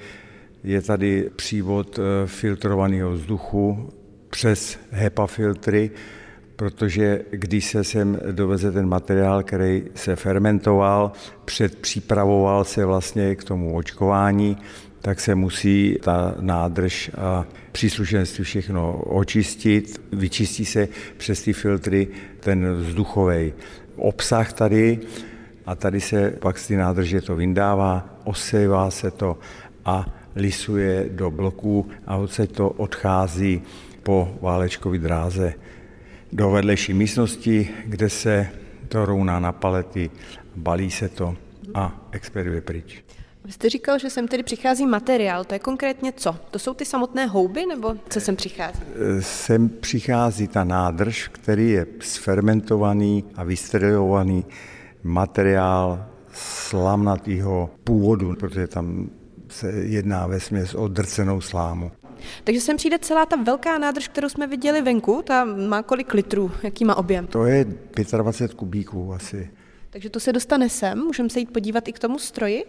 Je 0.65 0.83
tady 0.83 1.31
přívod 1.37 1.99
eh, 1.99 2.27
filtrovaného 2.27 3.13
vzduchu 3.13 3.93
přes 4.31 4.79
HEPA 4.91 5.27
filtry, 5.27 5.91
protože 6.57 7.21
když 7.31 7.67
se 7.67 7.85
sem 7.85 8.19
doveze 8.33 8.73
ten 8.73 8.89
materiál, 8.89 9.43
který 9.43 9.83
se 9.95 10.17
fermentoval, 10.17 11.13
předpřípravoval 11.45 12.65
se 12.65 12.85
vlastně 12.85 13.35
k 13.35 13.45
tomu 13.45 13.77
očkování, 13.77 14.57
tak 15.01 15.21
se 15.21 15.35
musí 15.35 15.99
ta 16.03 16.35
nádrž 16.41 17.11
a 17.19 17.45
příslušenství 17.73 18.45
všechno 18.45 18.93
očistit. 18.99 20.01
Vyčistí 20.13 20.65
se 20.65 20.89
přes 21.17 21.43
ty 21.43 21.53
filtry 21.53 22.09
ten 22.41 22.75
vzduchový 22.75 23.53
obsah 23.97 24.53
tady 24.53 25.01
a 25.67 25.75
tady 25.75 26.01
se 26.01 26.31
pak 26.31 26.59
z 26.59 26.67
ty 26.67 26.77
nádrže 26.77 27.21
to 27.21 27.37
vyndává, 27.37 28.21
osejvá 28.25 28.91
se 28.91 29.11
to 29.11 29.39
a 29.85 30.07
lisuje 30.37 31.09
do 31.11 31.31
bloků 31.31 31.89
a 32.07 32.17
odsaď 32.17 32.51
to 32.51 32.71
odchází 32.71 33.63
po 34.03 34.39
válečkové 34.41 34.99
dráze 34.99 35.55
do 36.33 36.51
vedlejší 36.51 36.95
místnosti, 36.95 37.71
kde 37.87 38.11
se 38.11 38.49
to 38.89 39.07
rouná 39.07 39.41
na 39.41 39.53
palety, 39.53 40.11
balí 40.57 40.91
se 40.91 41.09
to 41.09 41.37
a 41.75 42.09
expeduje 42.13 42.61
pryč. 42.61 43.05
Vy 43.45 43.53
jste 43.53 43.69
říkal, 43.69 43.99
že 43.99 44.11
sem 44.11 44.29
tedy 44.29 44.43
přichází 44.43 44.87
materiál. 44.87 45.45
To 45.45 45.55
je 45.55 45.59
konkrétně 45.59 46.13
co? 46.17 46.37
To 46.51 46.59
jsou 46.59 46.75
ty 46.75 46.85
samotné 46.85 47.27
houby, 47.27 47.67
nebo 47.67 47.95
co 48.09 48.21
sem 48.21 48.37
přichází? 48.37 48.81
Sem 49.21 49.69
přichází 49.69 50.49
ta 50.49 50.65
nádrž, 50.65 51.29
který 51.29 51.71
je 51.71 51.87
sfermentovaný 52.01 53.25
a 53.35 53.45
vystrilovaný 53.45 54.45
materiál 55.03 56.07
slamnatého 56.33 57.71
původu, 57.85 58.35
protože 58.41 58.67
tam 58.67 59.11
se 59.49 59.71
jedná 59.71 60.27
ve 60.27 60.41
směs 60.41 60.75
o 60.75 60.89
drcenou 60.89 61.41
slámu. 61.41 61.91
Takže 62.45 62.61
sem 62.61 62.77
přijde 62.77 62.99
celá 62.99 63.27
ta 63.27 63.37
velká 63.37 63.79
nádrž, 63.79 64.09
kterou 64.09 64.29
jsme 64.29 64.47
viděli 64.47 64.83
venku, 64.83 65.23
ta 65.27 65.45
má 65.45 65.83
kolik 65.83 66.15
litrů, 66.15 66.51
jaký 66.63 66.85
má 66.85 66.97
objem? 66.97 67.27
To 67.27 67.47
je 67.47 67.67
25 68.17 68.57
kubíků 68.57 69.15
asi. 69.15 69.51
Takže 69.91 70.11
to 70.11 70.21
se 70.21 70.33
dostane 70.33 70.69
sem, 70.69 70.99
můžeme 70.99 71.31
se 71.31 71.39
jít 71.39 71.53
podívat 71.53 71.89
i 71.89 71.93
k 71.93 71.99
tomu 71.99 72.19
stroji. 72.19 72.65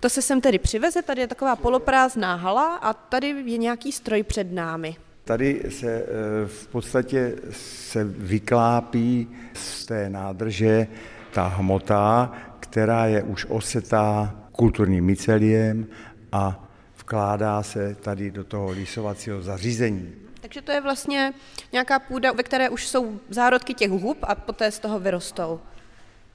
To 0.00 0.08
se 0.08 0.22
sem 0.22 0.40
tedy 0.40 0.58
přiveze, 0.58 1.02
tady 1.02 1.20
je 1.20 1.26
taková 1.26 1.56
poloprázdná 1.56 2.34
hala 2.34 2.76
a 2.76 2.92
tady 2.92 3.26
je 3.26 3.58
nějaký 3.58 3.92
stroj 3.92 4.22
před 4.22 4.52
námi. 4.52 4.96
Tady 5.24 5.62
se 5.68 5.90
eh, 5.90 6.06
v 6.46 6.66
podstatě 6.66 7.36
se 7.50 8.04
vyklápí 8.04 9.28
z 9.54 9.86
té 9.86 10.10
nádrže 10.10 10.86
ta 11.32 11.46
hmota, 11.46 12.32
která 12.60 13.06
je 13.06 13.22
už 13.22 13.46
osetá 13.48 14.34
kulturním 14.52 15.04
myceliem 15.04 15.86
a 16.32 16.69
vkládá 17.10 17.62
se 17.62 17.94
tady 17.94 18.30
do 18.30 18.44
toho 18.44 18.70
lísovacího 18.70 19.42
zařízení. 19.42 20.14
Takže 20.40 20.62
to 20.62 20.72
je 20.72 20.80
vlastně 20.80 21.32
nějaká 21.72 21.98
půda, 21.98 22.32
ve 22.32 22.42
které 22.42 22.68
už 22.68 22.88
jsou 22.88 23.20
zárodky 23.28 23.74
těch 23.74 23.90
hub 23.90 24.18
a 24.22 24.34
poté 24.34 24.70
z 24.70 24.78
toho 24.78 25.00
vyrostou. 25.00 25.60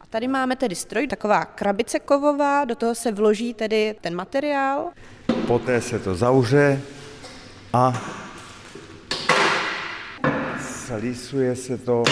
A 0.01 0.05
tady 0.05 0.27
máme 0.27 0.55
tedy 0.55 0.75
stroj, 0.75 1.08
taková 1.08 1.46
krabice 1.46 2.00
kovová, 2.00 2.65
do 2.65 2.75
toho 2.75 2.96
se 2.96 3.12
vloží 3.12 3.53
tedy 3.53 3.96
ten 4.01 4.15
materiál. 4.15 4.91
Poté 5.48 5.82
se 5.82 6.00
to 6.00 6.15
zavře 6.15 6.82
a 7.74 8.01
slisuje 10.62 11.55
se 11.55 11.77
to 11.77 12.03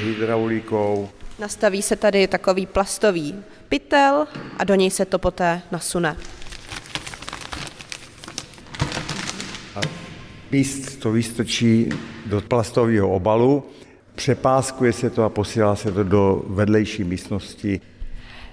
hydraulikou. 0.00 1.08
Nastaví 1.38 1.82
se 1.82 1.96
tady 1.96 2.26
takový 2.26 2.66
plastový 2.66 3.44
pytel 3.68 4.26
a 4.58 4.64
do 4.64 4.74
něj 4.74 4.90
se 4.90 5.04
to 5.04 5.18
poté 5.18 5.62
nasune. 5.70 6.16
Píst 10.52 10.96
to 10.96 11.12
vystrčí 11.12 11.88
do 12.26 12.40
plastového 12.40 13.10
obalu, 13.10 13.64
přepáskuje 14.14 14.92
se 14.92 15.10
to 15.10 15.24
a 15.24 15.28
posílá 15.28 15.76
se 15.76 15.92
to 15.92 16.04
do 16.04 16.42
vedlejší 16.46 17.04
místnosti. 17.04 17.80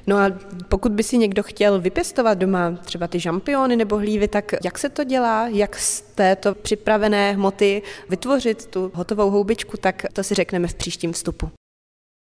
No 0.08 0.18
a 0.18 0.32
pokud 0.70 0.92
by 0.92 1.04
si 1.04 1.18
někdo 1.18 1.44
chtěl 1.44 1.82
vypěstovat 1.82 2.38
doma 2.38 2.72
třeba 2.72 3.08
ty 3.08 3.20
žampiony 3.20 3.76
nebo 3.76 3.98
hlívy, 3.98 4.28
tak 4.28 4.54
jak 4.64 4.78
se 4.78 4.90
to 4.90 5.04
dělá? 5.04 5.48
Jak 5.48 5.76
z 5.76 6.02
této 6.02 6.56
připravené 6.56 7.34
hmoty 7.34 7.82
vytvořit 8.10 8.66
tu 8.66 8.92
hotovou 8.94 9.30
houbičku, 9.30 9.78
tak 9.78 10.06
to 10.14 10.24
si 10.24 10.36
řekneme 10.36 10.68
v 10.68 10.76
příštím 10.76 11.14
vstupu. 11.14 11.52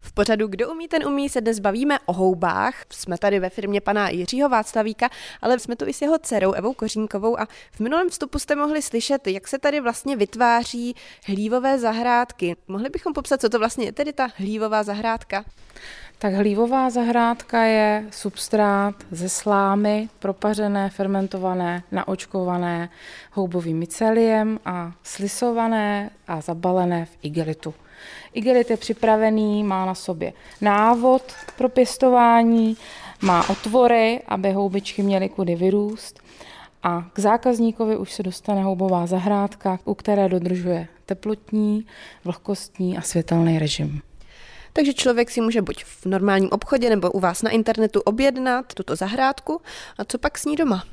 V 0.07 0.13
pořadu 0.13 0.49
Kdo 0.49 0.71
umí, 0.71 0.89
ten 0.89 1.07
umí 1.07 1.29
se 1.29 1.41
dnes 1.41 1.59
bavíme 1.59 1.99
o 2.07 2.13
houbách. 2.13 2.75
Jsme 2.93 3.19
tady 3.19 3.39
ve 3.41 3.51
firmě 3.51 3.81
pana 3.81 4.09
Jiřího 4.09 4.49
Václavíka, 4.49 5.09
ale 5.43 5.59
jsme 5.59 5.77
tu 5.77 5.87
i 5.89 5.93
s 5.93 6.03
jeho 6.03 6.19
dcerou 6.19 6.53
Evou 6.53 6.75
Kořínkovou 6.75 7.41
a 7.41 7.47
v 7.73 7.81
minulém 7.81 8.09
vstupu 8.09 8.39
jste 8.39 8.55
mohli 8.55 8.83
slyšet, 8.83 9.27
jak 9.27 9.49
se 9.49 9.59
tady 9.59 9.81
vlastně 9.81 10.17
vytváří 10.17 10.95
hlívové 11.27 11.79
zahrádky. 11.79 12.57
Mohli 12.69 12.89
bychom 12.89 13.13
popsat, 13.13 13.41
co 13.41 13.49
to 13.49 13.59
vlastně 13.59 13.85
je 13.85 13.93
tedy 13.93 14.13
ta 14.13 14.29
hlívová 14.37 14.83
zahrádka? 14.83 15.45
Tak 16.19 16.35
hlívová 16.35 16.91
zahrádka 16.91 17.63
je 17.63 18.07
substrát 18.11 18.95
ze 19.11 19.29
slámy, 19.29 20.09
propařené, 20.19 20.91
fermentované, 20.91 21.83
naočkované 21.93 22.89
houbovým 23.33 23.79
myceliem 23.79 24.61
a 24.65 24.93
slisované 25.03 26.11
a 26.29 26.41
zabalené 26.41 27.05
v 27.07 27.19
igelitu. 27.23 27.75
Igelit 28.33 28.71
je 28.71 28.77
připravený, 28.77 29.65
má 29.65 29.87
na 29.87 29.95
sobě 29.95 30.33
návod 30.61 31.23
pro 31.57 31.69
pěstování, 31.69 32.77
má 33.23 33.51
otvory, 33.51 34.21
aby 34.29 34.53
houbičky 34.53 35.03
měly 35.03 35.29
kudy 35.29 35.55
vyrůst 35.55 36.21
a 36.83 37.11
k 37.13 37.19
zákazníkovi 37.19 37.97
už 37.97 38.13
se 38.13 38.23
dostane 38.23 38.63
houbová 38.63 39.07
zahrádka, 39.07 39.79
u 39.85 39.95
které 39.95 40.29
dodržuje 40.29 40.89
teplotní, 41.07 41.87
vlhkostní 42.25 42.99
a 42.99 43.01
světelný 43.01 43.59
režim. 43.59 44.03
Takže 44.73 44.95
člověk 44.95 45.31
si 45.31 45.41
může 45.41 45.63
buď 45.63 45.85
v 45.85 46.07
normálním 46.07 46.49
obchodě 46.53 46.91
nebo 46.91 47.11
u 47.11 47.21
vás 47.21 47.43
na 47.43 47.51
internetu 47.51 48.01
objednat 48.01 48.75
tuto 48.75 48.97
zahrádku 48.97 49.63
a 49.99 50.05
co 50.05 50.19
pak 50.19 50.39
s 50.39 50.45
ní 50.45 50.57
doma? 50.57 50.85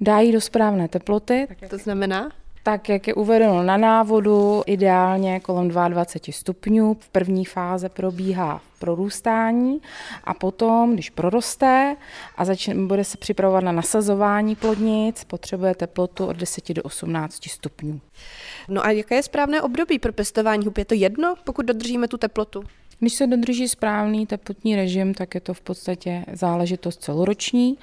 Dá 0.00 0.20
ji 0.20 0.32
do 0.32 0.40
správné 0.40 0.88
teploty. 0.88 1.46
To 1.70 1.78
znamená? 1.78 2.30
Tak 2.64 2.88
jak 2.88 3.08
je 3.08 3.14
uvedeno 3.14 3.62
na 3.62 3.76
návodu, 3.76 4.62
ideálně 4.66 5.40
kolem 5.40 5.68
22 5.68 6.32
stupňů. 6.32 6.96
V 7.00 7.08
první 7.08 7.44
fáze 7.44 7.88
probíhá 7.88 8.60
prorůstání 8.78 9.80
a 10.24 10.34
potom, 10.34 10.94
když 10.94 11.10
proroste 11.10 11.96
a 12.36 12.44
začne, 12.44 12.74
bude 12.74 13.04
se 13.04 13.16
připravovat 13.16 13.64
na 13.64 13.72
nasazování 13.72 14.56
plodnic, 14.56 15.24
potřebuje 15.24 15.74
teplotu 15.74 16.26
od 16.26 16.36
10 16.36 16.72
do 16.72 16.82
18 16.82 17.50
stupňů. 17.50 18.00
No 18.68 18.84
a 18.86 18.90
jaké 18.90 19.14
je 19.14 19.22
správné 19.22 19.62
období 19.62 19.98
pro 19.98 20.12
pěstování 20.12 20.66
hub? 20.66 20.78
Je 20.78 20.84
to 20.84 20.94
jedno, 20.94 21.34
pokud 21.44 21.66
dodržíme 21.66 22.08
tu 22.08 22.16
teplotu? 22.16 22.64
Když 22.98 23.12
se 23.14 23.26
dodrží 23.26 23.68
správný 23.68 24.26
teplotní 24.26 24.76
režim, 24.76 25.14
tak 25.14 25.34
je 25.34 25.40
to 25.40 25.54
v 25.54 25.60
podstatě 25.60 26.24
záležitost 26.32 27.02
celoroční. 27.02 27.78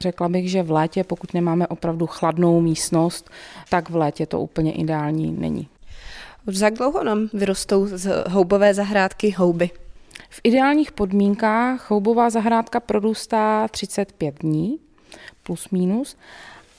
Řekla 0.00 0.28
bych, 0.28 0.50
že 0.50 0.62
v 0.62 0.70
létě, 0.70 1.04
pokud 1.04 1.34
nemáme 1.34 1.66
opravdu 1.66 2.06
chladnou 2.06 2.60
místnost, 2.60 3.30
tak 3.68 3.90
v 3.90 3.96
létě 3.96 4.26
to 4.26 4.40
úplně 4.40 4.72
ideální 4.72 5.32
není. 5.32 5.68
Jak 6.60 6.74
dlouho 6.74 7.04
nám 7.04 7.28
vyrostou 7.32 7.86
z 7.86 8.24
houbové 8.28 8.74
zahrádky 8.74 9.30
houby? 9.30 9.70
V 10.30 10.40
ideálních 10.44 10.92
podmínkách 10.92 11.90
houbová 11.90 12.30
zahrádka 12.30 12.80
prorůstá 12.80 13.68
35 13.68 14.38
dní, 14.40 14.78
plus 15.42 15.70
minus, 15.70 16.16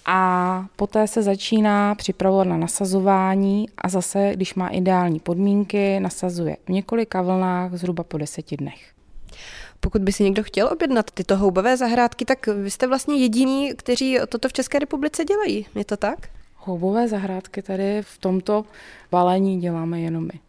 a 0.05 0.65
poté 0.75 1.07
se 1.07 1.23
začíná 1.23 1.95
připravovat 1.95 2.47
na 2.47 2.57
nasazování 2.57 3.69
a 3.77 3.89
zase, 3.89 4.31
když 4.33 4.55
má 4.55 4.67
ideální 4.67 5.19
podmínky, 5.19 5.99
nasazuje 5.99 6.57
v 6.65 6.69
několika 6.69 7.21
vlnách 7.21 7.73
zhruba 7.73 8.03
po 8.03 8.17
deseti 8.17 8.57
dnech. 8.57 8.91
Pokud 9.79 10.01
by 10.01 10.11
si 10.11 10.23
někdo 10.23 10.43
chtěl 10.43 10.69
objednat 10.73 11.11
tyto 11.11 11.37
houbové 11.37 11.77
zahrádky, 11.77 12.25
tak 12.25 12.47
vy 12.47 12.71
jste 12.71 12.87
vlastně 12.87 13.15
jediní, 13.15 13.73
kteří 13.73 14.17
toto 14.29 14.49
v 14.49 14.53
České 14.53 14.79
republice 14.79 15.25
dělají. 15.25 15.65
Je 15.75 15.85
to 15.85 15.97
tak? 15.97 16.29
Houbové 16.55 17.07
zahrádky 17.07 17.61
tady 17.61 18.01
v 18.01 18.17
tomto 18.17 18.65
balení 19.11 19.61
děláme 19.61 20.01
jenom 20.01 20.23
my. 20.23 20.39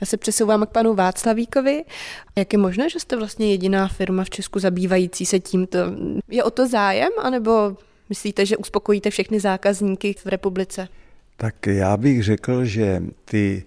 Já 0.00 0.06
se 0.06 0.16
přesouvám 0.16 0.66
k 0.66 0.70
panu 0.70 0.94
Václavíkovi. 0.94 1.84
Jak 2.36 2.52
je 2.52 2.58
možné, 2.58 2.90
že 2.90 3.00
jste 3.00 3.16
vlastně 3.16 3.50
jediná 3.50 3.88
firma 3.88 4.24
v 4.24 4.30
Česku 4.30 4.58
zabývající 4.58 5.26
se 5.26 5.40
tímto? 5.40 5.78
Je 6.28 6.44
o 6.44 6.50
to 6.50 6.68
zájem, 6.68 7.10
anebo 7.22 7.76
myslíte, 8.08 8.46
že 8.46 8.56
uspokojíte 8.56 9.10
všechny 9.10 9.40
zákazníky 9.40 10.14
v 10.24 10.26
republice? 10.26 10.88
Tak 11.36 11.66
já 11.66 11.96
bych 11.96 12.24
řekl, 12.24 12.64
že 12.64 13.02
ty 13.24 13.64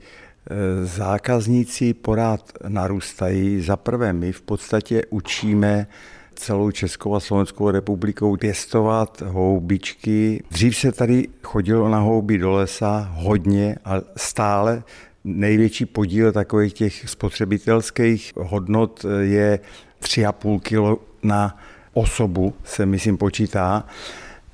e, 0.49 0.85
zákazníci 0.85 1.93
porád 1.93 2.53
narůstají. 2.67 3.61
Za 3.61 3.77
prvé 3.77 4.13
my 4.13 4.31
v 4.31 4.41
podstatě 4.41 5.01
učíme 5.09 5.87
celou 6.35 6.71
Českou 6.71 7.15
a 7.15 7.19
Slovenskou 7.19 7.71
republikou 7.71 8.37
pěstovat 8.37 9.21
houbičky. 9.21 10.43
Dřív 10.51 10.77
se 10.77 10.91
tady 10.91 11.27
chodilo 11.43 11.89
na 11.89 11.99
houby 11.99 12.37
do 12.37 12.51
lesa 12.51 13.11
hodně 13.13 13.75
a 13.85 14.01
stále 14.17 14.83
největší 15.23 15.85
podíl 15.85 16.31
takových 16.31 16.73
těch 16.73 17.09
spotřebitelských 17.09 18.33
hodnot 18.35 19.05
je 19.21 19.59
3,5 20.01 20.59
kg 20.59 21.01
na 21.23 21.57
osobu, 21.93 22.53
se 22.63 22.85
myslím 22.85 23.17
počítá, 23.17 23.85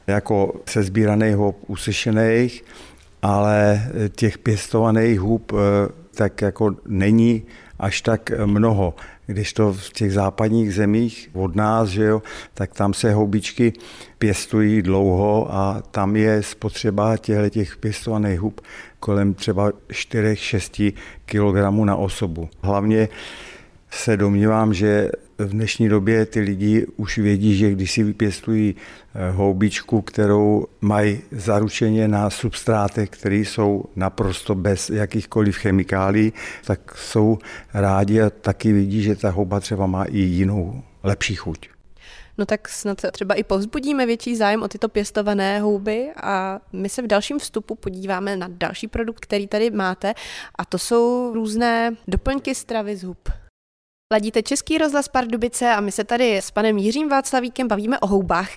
jako 0.07 0.53
se 0.65 0.83
sbíraných 0.83 1.35
hub 1.35 1.57
usešených, 1.67 2.63
ale 3.21 3.88
těch 4.15 4.38
pěstovaných 4.38 5.19
hub 5.19 5.51
eh, 5.53 5.91
tak 6.15 6.41
jako 6.41 6.75
není 6.88 7.43
až 7.79 8.01
tak 8.01 8.31
mnoho. 8.45 8.93
Když 9.25 9.53
to 9.53 9.74
v 9.74 9.89
těch 9.89 10.13
západních 10.13 10.74
zemích 10.74 11.29
od 11.33 11.55
nás, 11.55 11.89
že 11.89 12.03
jo, 12.03 12.21
tak 12.53 12.74
tam 12.74 12.93
se 12.93 13.13
houbičky 13.13 13.74
pěstují 14.17 14.81
dlouho 14.81 15.47
a 15.55 15.83
tam 15.91 16.15
je 16.15 16.43
spotřeba 16.43 17.17
těchto 17.17 17.50
těch 17.50 17.77
pěstovaných 17.77 18.39
hub 18.39 18.62
kolem 19.00 19.33
třeba 19.33 19.69
4-6 19.69 20.93
kg 21.25 21.85
na 21.85 21.95
osobu. 21.95 22.50
Hlavně 22.62 23.09
se 23.91 24.17
domnívám, 24.17 24.74
že 24.74 25.09
v 25.38 25.50
dnešní 25.50 25.89
době 25.89 26.25
ty 26.25 26.39
lidi 26.39 26.88
už 26.96 27.18
vědí, 27.18 27.58
že 27.58 27.72
když 27.72 27.92
si 27.92 28.04
vypěstují 28.04 28.75
eh, 28.75 29.32
houbičku, 29.32 30.01
kterou 30.01 30.65
mají 30.82 31.22
zaručeně 31.32 32.08
na 32.08 32.30
substrátech, 32.30 33.10
které 33.10 33.36
jsou 33.36 33.86
naprosto 33.96 34.56
bez 34.56 34.89
jakýchkoliv 34.89 35.58
chemikálí, 35.58 36.34
tak 36.65 36.98
jsou 36.98 37.38
rádi 37.74 38.22
a 38.22 38.30
taky 38.30 38.74
vidí, 38.74 39.01
že 39.01 39.15
ta 39.15 39.30
houba 39.30 39.60
třeba 39.60 39.86
má 39.86 40.04
i 40.04 40.20
jinou, 40.20 40.84
lepší 41.04 41.36
chuť. 41.36 41.70
No 42.38 42.46
tak 42.46 42.70
snad 42.70 43.01
třeba 43.12 43.36
i 43.36 43.44
povzbudíme 43.44 44.06
větší 44.06 44.36
zájem 44.36 44.63
o 44.63 44.68
tyto 44.68 44.89
pěstované 44.89 45.60
houby 45.60 46.12
a 46.24 46.60
my 46.74 46.89
se 46.89 47.01
v 47.01 47.08
dalším 47.08 47.39
vstupu 47.39 47.75
podíváme 47.75 48.38
na 48.38 48.48
další 48.50 48.88
produkt, 48.88 49.20
který 49.20 49.48
tady 49.48 49.72
máte 49.72 50.13
a 50.56 50.65
to 50.65 50.77
jsou 50.77 51.32
různé 51.34 51.92
doplňky 52.08 52.56
stravy 52.56 52.96
z 52.96 53.04
hub. 53.04 53.30
Ladíte 54.13 54.43
Český 54.43 54.77
rozhlas 54.77 55.07
Pardubice 55.07 55.69
a 55.69 55.81
my 55.81 55.91
se 55.91 56.03
tady 56.03 56.38
s 56.38 56.51
panem 56.51 56.77
Jiřím 56.77 57.09
Václavíkem 57.09 57.67
bavíme 57.67 58.00
o 58.00 58.07
houbách. 58.07 58.50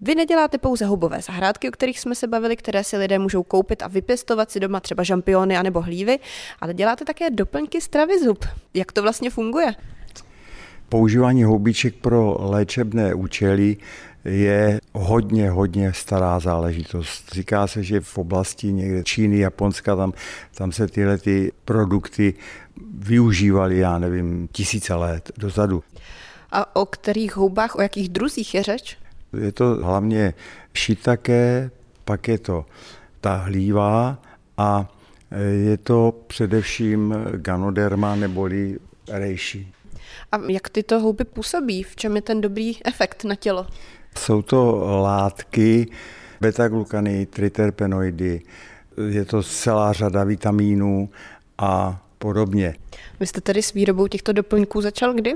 Vy 0.00 0.14
neděláte 0.14 0.58
pouze 0.58 0.84
houbové 0.84 1.22
zahrádky, 1.22 1.68
o 1.68 1.72
kterých 1.72 2.00
jsme 2.00 2.14
se 2.14 2.26
bavili, 2.26 2.56
které 2.56 2.84
si 2.84 2.96
lidé 2.96 3.18
můžou 3.18 3.42
koupit 3.42 3.82
a 3.82 3.88
vypěstovat 3.88 4.50
si 4.50 4.60
doma 4.60 4.80
třeba 4.80 5.02
žampiony 5.02 5.56
anebo 5.56 5.80
hlívy, 5.80 6.18
ale 6.60 6.74
děláte 6.74 7.04
také 7.04 7.30
doplňky 7.30 7.80
stravy 7.80 8.18
z 8.18 8.26
hub. 8.26 8.44
Jak 8.74 8.92
to 8.92 9.02
vlastně 9.02 9.30
funguje? 9.30 9.74
Používání 10.92 11.44
houbiček 11.44 11.94
pro 11.94 12.36
léčebné 12.40 13.14
účely 13.14 13.76
je 14.24 14.80
hodně, 14.92 15.50
hodně 15.50 15.92
stará 15.92 16.40
záležitost. 16.40 17.32
Říká 17.32 17.66
se, 17.66 17.82
že 17.82 18.00
v 18.00 18.18
oblasti 18.18 18.72
někde 18.72 19.04
Číny, 19.04 19.38
Japonska, 19.38 19.96
tam, 19.96 20.12
tam 20.54 20.72
se 20.72 20.88
tyhle 20.88 21.18
ty 21.18 21.52
produkty 21.64 22.34
využívaly, 22.94 23.78
já 23.78 23.98
nevím, 23.98 24.48
tisíce 24.52 24.94
let 24.94 25.30
dozadu. 25.38 25.82
A 26.50 26.76
o 26.76 26.86
kterých 26.86 27.36
houbách, 27.36 27.76
o 27.76 27.82
jakých 27.82 28.08
druzích 28.08 28.54
je 28.54 28.62
řeč? 28.62 28.98
Je 29.40 29.52
to 29.52 29.78
hlavně 29.82 30.34
šitake, 30.74 31.70
pak 32.04 32.28
je 32.28 32.38
to 32.38 32.64
ta 33.20 33.36
hlíva 33.36 34.18
a 34.56 34.92
je 35.64 35.76
to 35.76 36.14
především 36.26 37.14
ganoderma 37.36 38.14
neboli 38.14 38.78
rejší. 39.08 39.72
A 40.32 40.38
jak 40.48 40.68
tyto 40.68 41.00
houby 41.00 41.24
působí? 41.24 41.82
V 41.82 41.96
čem 41.96 42.16
je 42.16 42.22
ten 42.22 42.40
dobrý 42.40 42.86
efekt 42.86 43.24
na 43.24 43.34
tělo? 43.34 43.66
Jsou 44.18 44.42
to 44.42 44.76
látky, 45.02 45.86
beta-glukany, 46.40 47.26
triterpenoidy, 47.26 48.42
je 49.08 49.24
to 49.24 49.42
celá 49.42 49.92
řada 49.92 50.24
vitamínů 50.24 51.10
a 51.58 52.02
podobně. 52.18 52.74
Vy 53.20 53.26
jste 53.26 53.40
tedy 53.40 53.62
s 53.62 53.72
výrobou 53.72 54.06
těchto 54.06 54.32
doplňků 54.32 54.80
začal 54.80 55.14
kdy? 55.14 55.34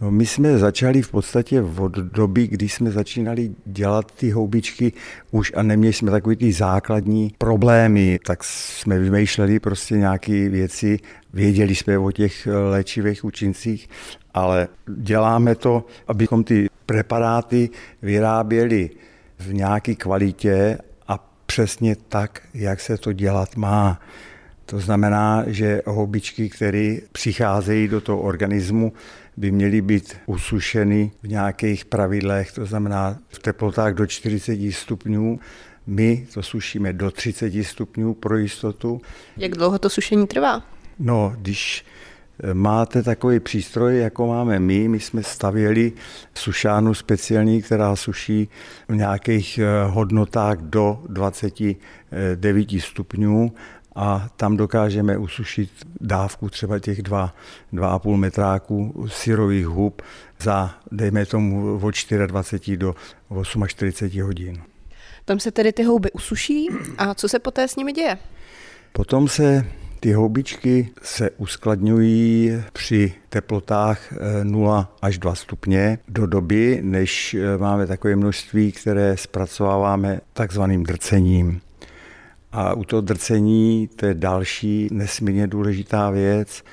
No, 0.00 0.10
my 0.10 0.26
jsme 0.26 0.58
začali 0.58 1.02
v 1.02 1.10
podstatě 1.10 1.62
od 1.62 1.92
doby, 1.92 2.46
kdy 2.46 2.68
jsme 2.68 2.90
začínali 2.90 3.50
dělat 3.64 4.12
ty 4.12 4.30
houbičky 4.30 4.92
už 5.30 5.52
a 5.56 5.62
neměli 5.62 5.92
jsme 5.92 6.10
takový 6.10 6.36
ty 6.36 6.52
základní 6.52 7.34
problémy, 7.38 8.18
tak 8.26 8.44
jsme 8.44 8.98
vymýšleli 8.98 9.60
prostě 9.60 9.94
nějaké 9.94 10.48
věci, 10.48 10.98
věděli 11.32 11.74
jsme 11.74 11.98
o 11.98 12.10
těch 12.10 12.48
léčivých 12.70 13.24
účincích, 13.24 13.88
ale 14.34 14.68
děláme 14.96 15.54
to, 15.54 15.84
abychom 16.08 16.44
ty 16.44 16.68
preparáty 16.86 17.70
vyráběli 18.02 18.90
v 19.38 19.54
nějaké 19.54 19.94
kvalitě 19.94 20.78
a 21.08 21.30
přesně 21.46 21.96
tak, 22.08 22.42
jak 22.54 22.80
se 22.80 22.98
to 22.98 23.12
dělat 23.12 23.56
má. 23.56 24.00
To 24.66 24.80
znamená, 24.80 25.44
že 25.46 25.82
houbičky, 25.86 26.48
které 26.48 26.96
přicházejí 27.12 27.88
do 27.88 28.00
toho 28.00 28.20
organismu, 28.20 28.92
by 29.40 29.50
měly 29.50 29.80
být 29.80 30.16
usušeny 30.26 31.12
v 31.22 31.28
nějakých 31.28 31.84
pravidlech, 31.84 32.52
to 32.52 32.66
znamená 32.66 33.18
v 33.28 33.38
teplotách 33.38 33.94
do 33.94 34.06
40 34.06 34.72
stupňů. 34.72 35.40
My 35.86 36.26
to 36.34 36.42
sušíme 36.42 36.92
do 36.92 37.10
30 37.10 37.64
stupňů 37.64 38.14
pro 38.14 38.36
jistotu. 38.36 39.00
Jak 39.36 39.52
dlouho 39.52 39.78
to 39.78 39.90
sušení 39.90 40.26
trvá? 40.26 40.62
No, 40.98 41.32
když 41.38 41.84
máte 42.52 43.02
takový 43.02 43.40
přístroj, 43.40 43.98
jako 43.98 44.26
máme 44.26 44.58
my. 44.58 44.88
My 44.88 45.00
jsme 45.00 45.22
stavěli 45.22 45.92
sušánu 46.34 46.94
speciální, 46.94 47.62
která 47.62 47.96
suší 47.96 48.48
v 48.88 48.96
nějakých 48.96 49.58
eh, 49.58 49.66
hodnotách 49.86 50.58
do 50.58 51.02
29 51.08 52.68
stupňů 52.78 53.52
a 53.94 54.28
tam 54.36 54.56
dokážeme 54.56 55.18
usušit 55.18 55.70
dávku 56.00 56.48
třeba 56.48 56.78
těch 56.78 57.02
2,5 57.02 58.16
metráků 58.16 59.06
syrových 59.08 59.66
hub 59.66 60.02
za, 60.42 60.74
dejme 60.92 61.26
tomu, 61.26 61.80
od 61.82 61.94
24 62.26 62.76
do 62.76 62.94
48 63.66 64.22
hodin. 64.22 64.62
Tam 65.24 65.40
se 65.40 65.50
tedy 65.50 65.72
ty 65.72 65.82
houby 65.82 66.12
usuší 66.12 66.68
a 66.98 67.14
co 67.14 67.28
se 67.28 67.38
poté 67.38 67.68
s 67.68 67.76
nimi 67.76 67.92
děje? 67.92 68.18
Potom 68.92 69.28
se 69.28 69.64
ty 70.00 70.12
houbičky 70.12 70.88
se 71.02 71.30
uskladňují 71.30 72.52
při 72.72 73.12
teplotách 73.28 74.12
0 74.42 74.88
eh, 74.92 74.96
až 75.02 75.18
2 75.18 75.34
stupně 75.34 75.98
do 76.08 76.26
doby, 76.26 76.80
než 76.82 77.34
eh, 77.34 77.58
máme 77.58 77.86
takové 77.86 78.16
množství, 78.16 78.72
které 78.72 79.16
zpracováváme 79.16 80.20
takzvaným 80.32 80.84
drcením. 80.84 81.60
A 82.52 82.74
u 82.74 82.84
toho 82.84 83.00
drcení 83.00 83.88
to 83.96 84.06
je 84.06 84.14
další 84.14 84.88
nesmírně 84.92 85.46
důležitá 85.46 86.10
věc, 86.10 86.64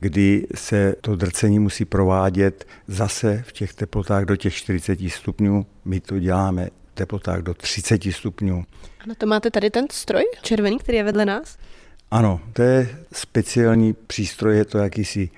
kdy 0.00 0.46
se 0.54 0.94
to 1.00 1.16
drcení 1.16 1.58
musí 1.58 1.84
provádět 1.84 2.66
zase 2.86 3.44
v 3.46 3.52
těch 3.52 3.74
teplotách 3.74 4.24
do 4.24 4.36
těch 4.36 4.54
40 4.54 4.98
stupňů. 5.08 5.66
My 5.84 6.00
to 6.00 6.18
děláme 6.18 6.68
v 6.92 6.94
teplotách 6.94 7.40
do 7.40 7.54
30 7.54 8.02
stupňů. 8.10 8.64
A 9.00 9.06
na 9.06 9.14
to 9.14 9.26
máte 9.26 9.50
tady 9.50 9.70
ten 9.70 9.86
stroj 9.90 10.24
červený, 10.42 10.78
který 10.78 10.98
je 10.98 11.04
vedle 11.04 11.24
nás? 11.24 11.58
Ano, 12.10 12.40
to 12.52 12.62
je 12.62 12.98
speciální 13.12 13.92
přístroj, 13.92 14.56
je 14.56 14.64
to 14.64 14.78
jakýsi 14.78 15.30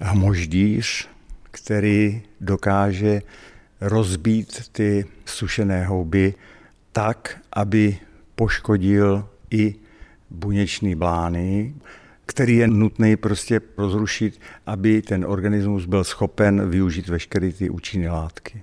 hmoždíř, 0.00 1.08
který 1.50 2.22
dokáže 2.40 3.22
rozbít 3.80 4.68
ty 4.72 5.04
sušené 5.24 5.84
houby 5.84 6.34
tak, 6.92 7.40
aby 7.52 7.98
poškodil 8.34 9.28
i 9.50 9.74
buněčný 10.30 10.94
blány, 10.94 11.74
který 12.26 12.56
je 12.56 12.68
nutný 12.68 13.16
prostě 13.16 13.60
rozrušit, 13.76 14.40
aby 14.66 15.02
ten 15.02 15.24
organismus 15.24 15.84
byl 15.84 16.04
schopen 16.04 16.70
využít 16.70 17.08
veškeré 17.08 17.52
ty 17.52 17.70
účinné 17.70 18.10
látky. 18.10 18.62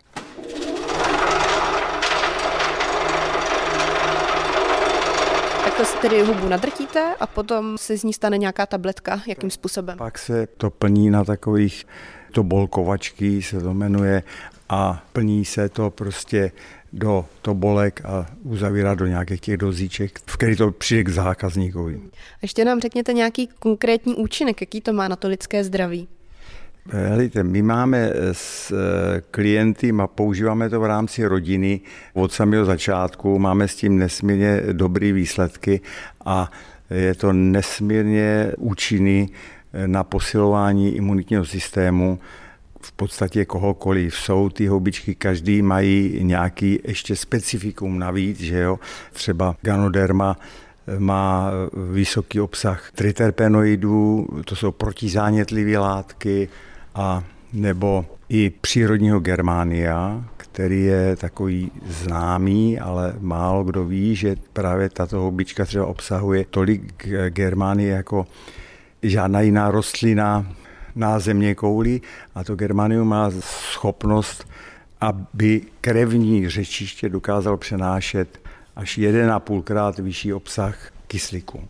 To 5.77 5.85
si 5.85 5.97
tedy 5.97 6.21
hubu 6.21 6.49
nadrtíte 6.49 7.15
a 7.19 7.27
potom 7.27 7.77
se 7.77 7.97
z 7.97 8.03
ní 8.03 8.13
stane 8.13 8.37
nějaká 8.37 8.65
tabletka. 8.65 9.21
Jakým 9.27 9.49
způsobem? 9.49 9.97
Pak 9.97 10.17
se 10.17 10.47
to 10.47 10.69
plní 10.69 11.09
na 11.09 11.23
takových, 11.23 11.87
to 12.31 12.43
bolkovačky 12.43 13.41
se 13.41 13.61
to 13.61 13.73
jmenuje, 13.73 14.23
a 14.69 15.03
plní 15.13 15.45
se 15.45 15.69
to 15.69 15.89
prostě 15.89 16.51
do 16.93 17.25
tobolek 17.41 18.01
a 18.05 18.25
uzavírá 18.43 18.95
do 18.95 19.07
nějakých 19.07 19.41
těch 19.41 19.57
dozíček, 19.57 20.19
v 20.25 20.37
který 20.37 20.55
to 20.55 20.71
přijde 20.71 21.03
k 21.03 21.09
zákazníkovi. 21.09 21.99
Ještě 22.41 22.65
nám 22.65 22.79
řekněte 22.79 23.13
nějaký 23.13 23.49
konkrétní 23.59 24.15
účinek, 24.15 24.61
jaký 24.61 24.81
to 24.81 24.93
má 24.93 25.07
na 25.07 25.15
to 25.15 25.27
lidské 25.27 25.63
zdraví. 25.63 26.07
Helejte, 26.91 27.43
my 27.43 27.61
máme 27.61 28.11
s 28.31 28.71
eh, 28.71 29.21
klienty 29.31 29.91
a 30.01 30.07
používáme 30.07 30.69
to 30.69 30.79
v 30.79 30.85
rámci 30.85 31.25
rodiny 31.25 31.81
od 32.13 32.31
samého 32.31 32.65
začátku, 32.65 33.39
máme 33.39 33.67
s 33.67 33.75
tím 33.75 33.97
nesmírně 33.97 34.61
dobré 34.71 35.11
výsledky 35.11 35.81
a 36.25 36.51
je 36.89 37.15
to 37.15 37.33
nesmírně 37.33 38.51
účinný 38.57 39.29
eh, 39.73 39.87
na 39.87 40.03
posilování 40.03 40.95
imunitního 40.95 41.45
systému 41.45 42.19
v 42.81 42.91
podstatě 42.91 43.45
kohokoliv. 43.45 44.15
Jsou 44.15 44.49
ty 44.49 44.67
houbičky, 44.67 45.15
každý 45.15 45.61
mají 45.61 46.19
nějaký 46.23 46.79
ještě 46.83 47.15
specifikum 47.15 47.99
navíc, 47.99 48.39
že 48.39 48.59
jo. 48.59 48.79
Třeba 49.13 49.55
ganoderma 49.61 50.37
eh, 50.87 50.99
má 50.99 51.51
vysoký 51.91 52.41
obsah 52.41 52.91
triterpenoidů, 52.91 54.27
to 54.45 54.55
jsou 54.55 54.71
protizánětlivé 54.71 55.77
látky, 55.77 56.49
a 56.95 57.23
nebo 57.53 58.05
i 58.29 58.49
přírodního 58.61 59.19
Germánia, 59.19 60.23
který 60.37 60.83
je 60.83 61.15
takový 61.15 61.71
známý, 61.85 62.79
ale 62.79 63.13
málo 63.19 63.63
kdo 63.63 63.85
ví, 63.85 64.15
že 64.15 64.35
právě 64.53 64.89
tato 64.89 65.19
houbička 65.19 65.65
třeba 65.65 65.85
obsahuje 65.85 66.45
tolik 66.49 67.07
Germánie 67.29 67.91
jako 67.93 68.27
žádná 69.03 69.41
jiná 69.41 69.71
rostlina 69.71 70.45
na 70.95 71.19
země 71.19 71.55
kouli 71.55 72.01
a 72.35 72.43
to 72.43 72.55
Germanium 72.55 73.07
má 73.07 73.31
schopnost, 73.39 74.47
aby 75.01 75.61
krevní 75.81 76.49
řečiště 76.49 77.09
dokázal 77.09 77.57
přenášet 77.57 78.39
až 78.75 78.97
1,5 78.97 79.63
krát 79.63 79.99
vyšší 79.99 80.33
obsah 80.33 80.91
kyslíku. 81.07 81.67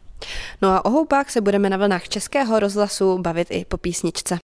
No 0.62 0.70
a 0.70 0.86
o 0.86 0.90
houbách 0.90 1.30
se 1.30 1.42
budeme 1.42 1.70
na 1.70 1.78
vlnách 1.78 2.10
Českého 2.10 2.60
rozhlasu 2.60 3.18
bavit 3.18 3.48
i 3.52 3.66
po 3.66 3.78
písničce. 3.78 4.38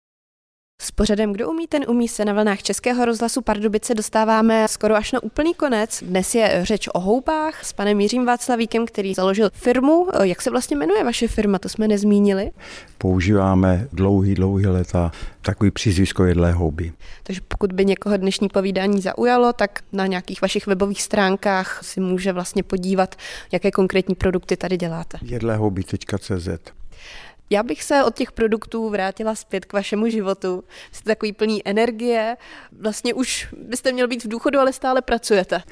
S 0.82 0.90
pořadem 0.90 1.32
Kdo 1.32 1.50
umí, 1.50 1.66
ten 1.66 1.84
umí 1.88 2.08
se 2.08 2.24
na 2.24 2.32
vlnách 2.32 2.62
Českého 2.62 3.04
rozhlasu 3.04 3.42
Pardubice 3.42 3.94
dostáváme 3.94 4.68
skoro 4.68 4.94
až 4.94 5.12
na 5.12 5.22
úplný 5.22 5.54
konec. 5.54 6.02
Dnes 6.02 6.34
je 6.34 6.60
řeč 6.62 6.88
o 6.94 7.00
houbách 7.00 7.64
s 7.64 7.72
panem 7.72 8.00
Jiřím 8.00 8.26
Václavíkem, 8.26 8.86
který 8.86 9.14
založil 9.14 9.50
firmu. 9.54 10.08
Jak 10.22 10.42
se 10.42 10.50
vlastně 10.50 10.76
jmenuje 10.76 11.04
vaše 11.04 11.28
firma, 11.28 11.58
to 11.58 11.68
jsme 11.68 11.88
nezmínili? 11.88 12.50
Používáme 12.98 13.88
dlouhý, 13.92 14.34
dlouhý 14.34 14.66
leta 14.66 15.12
takový 15.42 15.70
přízvisko 15.70 16.24
jedlé 16.24 16.52
houby. 16.52 16.92
Takže 17.22 17.40
pokud 17.48 17.72
by 17.72 17.84
někoho 17.84 18.16
dnešní 18.16 18.48
povídání 18.48 19.00
zaujalo, 19.00 19.52
tak 19.52 19.80
na 19.92 20.06
nějakých 20.06 20.42
vašich 20.42 20.66
webových 20.66 21.02
stránkách 21.02 21.80
si 21.84 22.00
může 22.00 22.32
vlastně 22.32 22.62
podívat, 22.62 23.14
jaké 23.52 23.70
konkrétní 23.70 24.14
produkty 24.14 24.56
tady 24.56 24.76
děláte. 24.76 25.18
Jedlehouby.cz 25.22 26.48
já 27.52 27.62
bych 27.62 27.82
se 27.82 28.04
od 28.04 28.14
těch 28.14 28.32
produktů 28.32 28.90
vrátila 28.90 29.34
zpět 29.34 29.64
k 29.64 29.72
vašemu 29.72 30.08
životu. 30.08 30.64
Jste 30.92 31.10
takový 31.10 31.32
plný 31.32 31.68
energie, 31.68 32.36
vlastně 32.80 33.14
už 33.14 33.54
byste 33.68 33.92
měl 33.92 34.08
být 34.08 34.24
v 34.24 34.28
důchodu, 34.28 34.58
ale 34.58 34.72
stále 34.72 35.02
pracujete. 35.02 35.62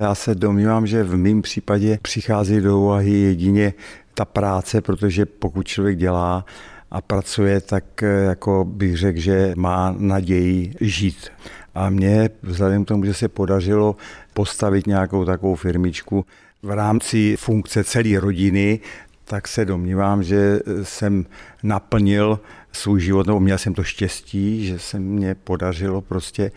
Já 0.00 0.14
se 0.14 0.34
domnívám, 0.34 0.86
že 0.86 1.02
v 1.02 1.16
mém 1.16 1.42
případě 1.42 1.98
přichází 2.02 2.60
do 2.60 2.78
úvahy 2.78 3.10
jedině 3.10 3.74
ta 4.14 4.24
práce, 4.24 4.80
protože 4.80 5.26
pokud 5.26 5.66
člověk 5.66 5.98
dělá 5.98 6.44
a 6.90 7.00
pracuje, 7.00 7.60
tak 7.60 8.02
eh, 8.02 8.06
jako 8.06 8.64
bych 8.64 8.96
řekl, 8.96 9.20
že 9.20 9.52
má 9.56 9.94
naději 9.98 10.74
žít. 10.80 11.28
A 11.74 11.90
mně 11.90 12.30
vzhledem 12.42 12.84
k 12.84 12.88
tomu, 12.88 13.04
že 13.04 13.14
se 13.14 13.28
podařilo 13.28 13.96
postavit 14.34 14.86
nějakou 14.86 15.24
takovou 15.24 15.54
firmičku 15.54 16.24
v 16.62 16.70
rámci 16.70 17.36
funkce 17.36 17.84
celé 17.84 18.20
rodiny, 18.20 18.80
tak 19.28 19.48
se 19.48 19.64
domnívám, 19.64 20.22
že 20.22 20.60
jsem 20.82 21.26
naplnil 21.62 22.40
svůj 22.72 23.00
život, 23.00 23.26
nebo 23.26 23.40
měl 23.40 23.58
jsem 23.58 23.74
to 23.74 23.82
štěstí, 23.82 24.66
že 24.66 24.78
se 24.78 24.98
mě 24.98 25.34
podařilo 25.34 26.00
prostě 26.00 26.50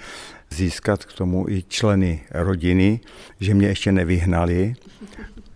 získat 0.49 1.05
k 1.05 1.13
tomu 1.13 1.49
i 1.49 1.63
členy 1.67 2.21
rodiny, 2.31 2.99
že 3.39 3.53
mě 3.53 3.67
ještě 3.67 3.91
nevyhnali 3.91 4.73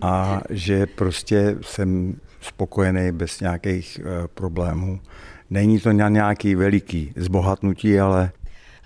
a 0.02 0.42
že 0.50 0.86
prostě 0.86 1.56
jsem 1.62 2.16
spokojený 2.42 3.12
bez 3.12 3.40
nějakých 3.40 4.00
eh, 4.00 4.28
problémů. 4.28 5.00
Není 5.50 5.80
to 5.80 5.92
nějaký 5.92 6.56
veliký 6.56 7.14
zbohatnutí, 7.16 8.00
ale 8.00 8.32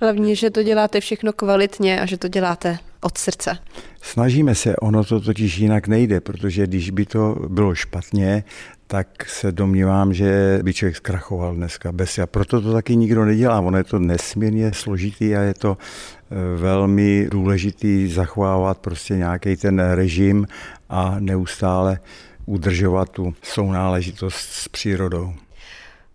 Hlavně, 0.02 0.36
že 0.36 0.50
to 0.50 0.64
děláte 0.64 1.00
všechno 1.00 1.34
kvalitně 1.34 2.02
a 2.02 2.06
že 2.06 2.18
to 2.18 2.28
děláte 2.28 2.78
od 3.02 3.18
srdce. 3.18 3.58
Snažíme 4.02 4.56
se, 4.56 4.76
ono 4.76 5.04
to 5.04 5.20
totiž 5.20 5.58
jinak 5.58 5.88
nejde, 5.88 6.22
protože 6.22 6.68
když 6.68 6.90
by 6.90 7.06
to 7.06 7.36
bylo 7.48 7.76
špatně, 7.76 8.44
tak 8.88 9.30
se 9.30 9.52
domnívám, 9.52 10.14
že 10.14 10.60
by 10.64 10.74
člověk 10.74 10.96
zkrachoval 10.96 11.56
dneska 11.56 11.92
bez 11.92 12.20
a 12.20 12.28
proto 12.28 12.62
to 12.62 12.74
taky 12.74 12.96
nikdo 12.96 13.26
nedělá. 13.26 13.60
Ono 13.60 13.78
je 13.78 13.84
to 13.84 14.00
nesmírně 14.00 14.74
složitý 14.74 15.36
a 15.36 15.42
je 15.42 15.54
to 15.54 15.78
eh, 15.78 16.58
velmi 16.58 17.28
důležitý 17.32 18.08
zachovávat 18.08 18.78
prostě 18.78 19.16
nějaký 19.16 19.56
ten 19.56 19.80
režim 19.80 20.48
a 20.90 21.16
neustále 21.20 22.00
udržovat 22.46 23.10
tu 23.10 23.34
sounáležitost 23.44 24.36
s 24.36 24.68
přírodou. 24.68 25.34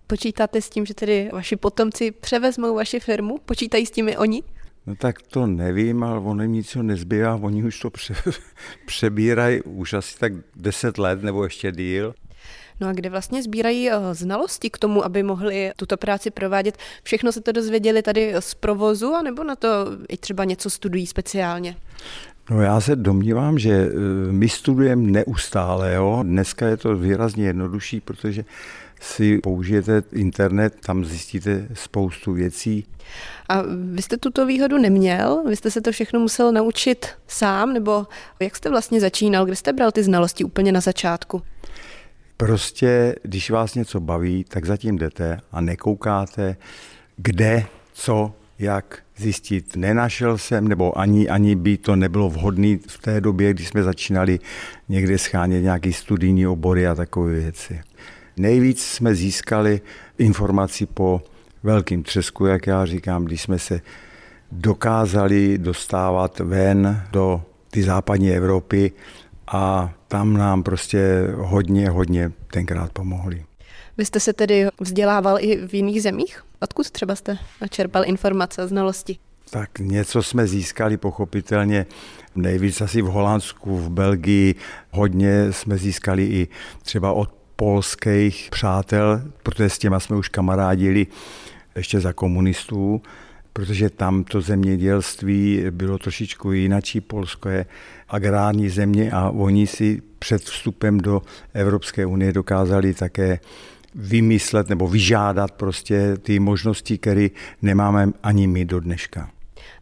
Počítáte 0.07 0.63
s 0.63 0.71
tím, 0.71 0.87
že 0.87 0.95
tedy 0.95 1.31
vaši 1.33 1.57
potomci 1.57 2.11
převezmou 2.11 2.75
vaši 2.75 3.01
firmu? 3.01 3.39
Počítají 3.39 3.87
s 3.87 3.91
tím 3.91 4.09
i 4.09 4.17
oni? 4.17 4.43
No 4.87 4.97
tak 4.97 5.23
to 5.23 5.47
nevím, 5.47 6.03
ale 6.03 6.21
ono 6.21 6.43
jim 6.43 6.53
nic 6.53 6.77
nezbývá, 6.83 7.35
oni 7.35 7.65
už 7.65 7.81
to 7.81 7.91
pře- 7.91 8.15
přebírají 8.87 9.63
už 9.63 9.93
asi 9.93 10.19
tak 10.19 10.33
10 10.57 10.99
let 10.99 11.23
nebo 11.23 11.45
ještě 11.45 11.73
díl. 11.73 12.15
No 12.81 12.89
a 12.89 12.93
kde 12.93 13.11
vlastně 13.11 13.43
sbírají 13.43 13.91
eh, 13.91 13.95
znalosti 14.13 14.71
k 14.71 14.79
tomu, 14.79 15.05
aby 15.05 15.23
mohli 15.23 15.73
tuto 15.77 15.97
práci 15.97 16.31
provádět? 16.31 16.79
Všechno 17.03 17.33
se 17.33 17.41
to 17.41 17.53
dozvěděli 17.53 18.03
tady 18.03 18.35
z 18.39 18.55
provozu, 18.55 19.15
anebo 19.15 19.45
na 19.45 19.57
to 19.57 19.69
i 20.09 20.17
třeba 20.17 20.45
něco 20.45 20.71
studují 20.71 21.07
speciálně? 21.07 21.77
No 22.51 22.63
já 22.63 22.81
se 22.81 22.97
domnívám, 22.97 23.59
že 23.59 23.71
eh, 23.71 23.91
my 24.33 24.49
studujeme 24.49 25.03
neustále. 25.11 25.95
Jo? 25.95 26.21
Dneska 26.23 26.67
je 26.67 26.77
to 26.77 26.97
výrazně 26.97 27.47
jednodušší, 27.47 28.01
protože 28.01 28.45
si 29.05 29.39
použijete 29.39 30.03
internet, 30.13 30.75
tam 30.87 31.05
zjistíte 31.05 31.69
spoustu 31.75 32.33
věcí. 32.33 32.85
A 33.49 33.63
vy 33.93 34.03
jste 34.03 34.17
tuto 34.17 34.47
výhodu 34.47 34.79
neměl? 34.79 35.45
Vy 35.49 35.57
jste 35.57 35.71
se 35.71 35.81
to 35.81 35.93
všechno 35.93 36.21
musel 36.21 36.53
naučit 36.53 37.07
sám? 37.27 37.73
Nebo 37.73 38.07
jak 38.41 38.57
jste 38.57 38.71
vlastně 38.71 39.01
začínal? 39.01 39.45
Kde 39.45 39.57
jste 39.57 39.73
bral 39.73 39.93
ty 39.93 40.03
znalosti 40.03 40.45
úplně 40.45 40.73
na 40.73 40.81
začátku? 40.81 41.43
Prostě, 42.37 43.15
když 43.23 43.51
vás 43.51 43.75
něco 43.75 44.01
baví, 44.01 44.45
tak 44.49 44.65
zatím 44.65 44.99
jdete 44.99 45.41
a 45.53 45.61
nekoukáte, 45.61 46.57
kde, 47.17 47.67
co, 47.93 48.33
jak 48.59 48.99
zjistit. 49.17 49.77
Nenašel 49.77 50.39
jsem, 50.39 50.69
nebo 50.69 50.99
ani, 50.99 51.29
ani 51.29 51.55
by 51.57 51.77
to 51.77 51.97
nebylo 51.97 52.31
vhodné 52.31 52.77
v 52.89 52.99
té 52.99 53.21
době, 53.21 53.55
kdy 53.55 53.65
jsme 53.65 53.83
začínali 53.83 54.39
někde 54.89 55.19
schánět 55.19 55.63
nějaký 55.63 55.93
studijní 55.93 56.47
obory 56.47 56.87
a 56.87 56.95
takové 56.95 57.33
věci. 57.33 57.81
Nejvíc 58.37 58.85
jsme 58.85 59.15
získali 59.15 59.81
informací 60.19 60.87
po 60.87 61.23
velkým 61.63 62.03
třesku, 62.03 62.47
jak 62.47 62.67
já 62.67 62.87
říkám, 62.87 63.25
když 63.25 63.43
jsme 63.43 63.59
se 63.59 63.81
dokázali 64.53 65.59
dostávat 65.59 66.39
ven 66.39 67.03
do 67.13 67.43
ty 67.71 67.83
západní 67.83 68.31
Evropy 68.31 68.93
a 69.47 69.95
tam 70.09 70.35
nám 70.35 70.63
prostě 70.63 71.27
hodně, 71.35 71.91
hodně 71.91 72.33
tenkrát 72.51 72.93
pomohli. 72.93 73.45
Vy 73.99 74.05
jste 74.05 74.21
se 74.21 74.33
tedy 74.33 74.67
vzdělával 74.81 75.37
i 75.41 75.67
v 75.67 75.75
jiných 75.75 76.03
zemích? 76.03 76.45
Odkud 76.61 76.91
třeba 76.91 77.15
jste 77.15 77.39
čerpal 77.71 78.05
informace 78.07 78.63
a 78.63 78.67
znalosti? 78.67 79.19
Tak 79.51 79.79
něco 79.79 80.23
jsme 80.23 80.47
získali 80.47 80.97
pochopitelně 80.97 81.87
nejvíc 82.35 82.81
asi 82.81 83.03
v 83.03 83.07
Holandsku, 83.07 83.79
v 83.79 83.91
Belgii, 83.91 84.55
hodně 84.91 85.53
jsme 85.53 85.79
získali 85.79 86.25
i 86.25 86.49
třeba 86.83 87.13
od 87.13 87.44
polských 87.57 88.49
přátel, 88.51 89.23
protože 89.43 89.69
s 89.69 89.79
těma 89.79 90.01
jsme 90.01 90.17
už 90.17 90.29
kamarádili 90.29 91.07
ještě 91.77 92.01
za 92.01 92.13
komunistů, 92.13 93.03
protože 93.53 93.91
tam 93.91 94.25
to 94.25 94.41
zemědělství 94.41 95.65
bylo 95.71 95.99
trošičku 95.99 96.53
jinačí. 96.53 97.01
Polsko 97.01 97.49
je 97.49 97.67
agrární 98.09 98.69
země 98.69 99.13
a 99.13 99.31
oni 99.31 99.67
si 99.67 100.03
před 100.19 100.43
vstupem 100.43 100.99
do 100.99 101.23
Evropské 101.55 102.07
unie 102.07 102.33
dokázali 102.33 102.95
také 102.95 103.41
vymyslet 103.95 104.69
nebo 104.69 104.89
vyžádat 104.89 105.51
prostě 105.51 106.17
ty 106.17 106.39
možnosti, 106.39 106.99
které 106.99 107.29
nemáme 107.63 108.09
ani 108.23 108.47
my 108.47 108.65
do 108.65 108.81
dneška. 108.81 109.34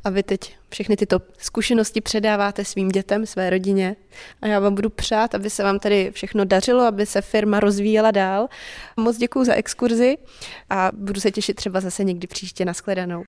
A 0.05 0.11
vy 0.11 0.23
teď 0.23 0.57
všechny 0.69 0.97
tyto 0.97 1.19
zkušenosti 1.38 2.01
předáváte 2.01 2.65
svým 2.65 2.88
dětem, 2.88 3.27
své 3.27 3.51
rodině. 3.51 3.97
A 4.43 4.47
já 4.47 4.61
vám 4.61 4.75
budu 4.75 4.91
přát, 4.91 5.35
aby 5.35 5.51
se 5.51 5.62
vám 5.62 5.79
tady 5.79 6.11
všechno 6.11 6.45
dařilo, 6.45 6.83
aby 6.83 7.07
se 7.07 7.21
firma 7.21 7.61
rozvíjela 7.61 8.11
dál. 8.11 8.49
Moc 8.97 9.17
děkuji 9.17 9.45
za 9.45 9.55
exkurzi 9.55 10.19
a 10.71 10.91
budu 10.95 11.21
se 11.21 11.31
těšit 11.31 11.57
třeba 11.57 11.81
zase 11.81 12.05
někdy 12.05 12.27
příště 12.27 12.65
na 12.65 12.73
shledanou. 12.73 13.21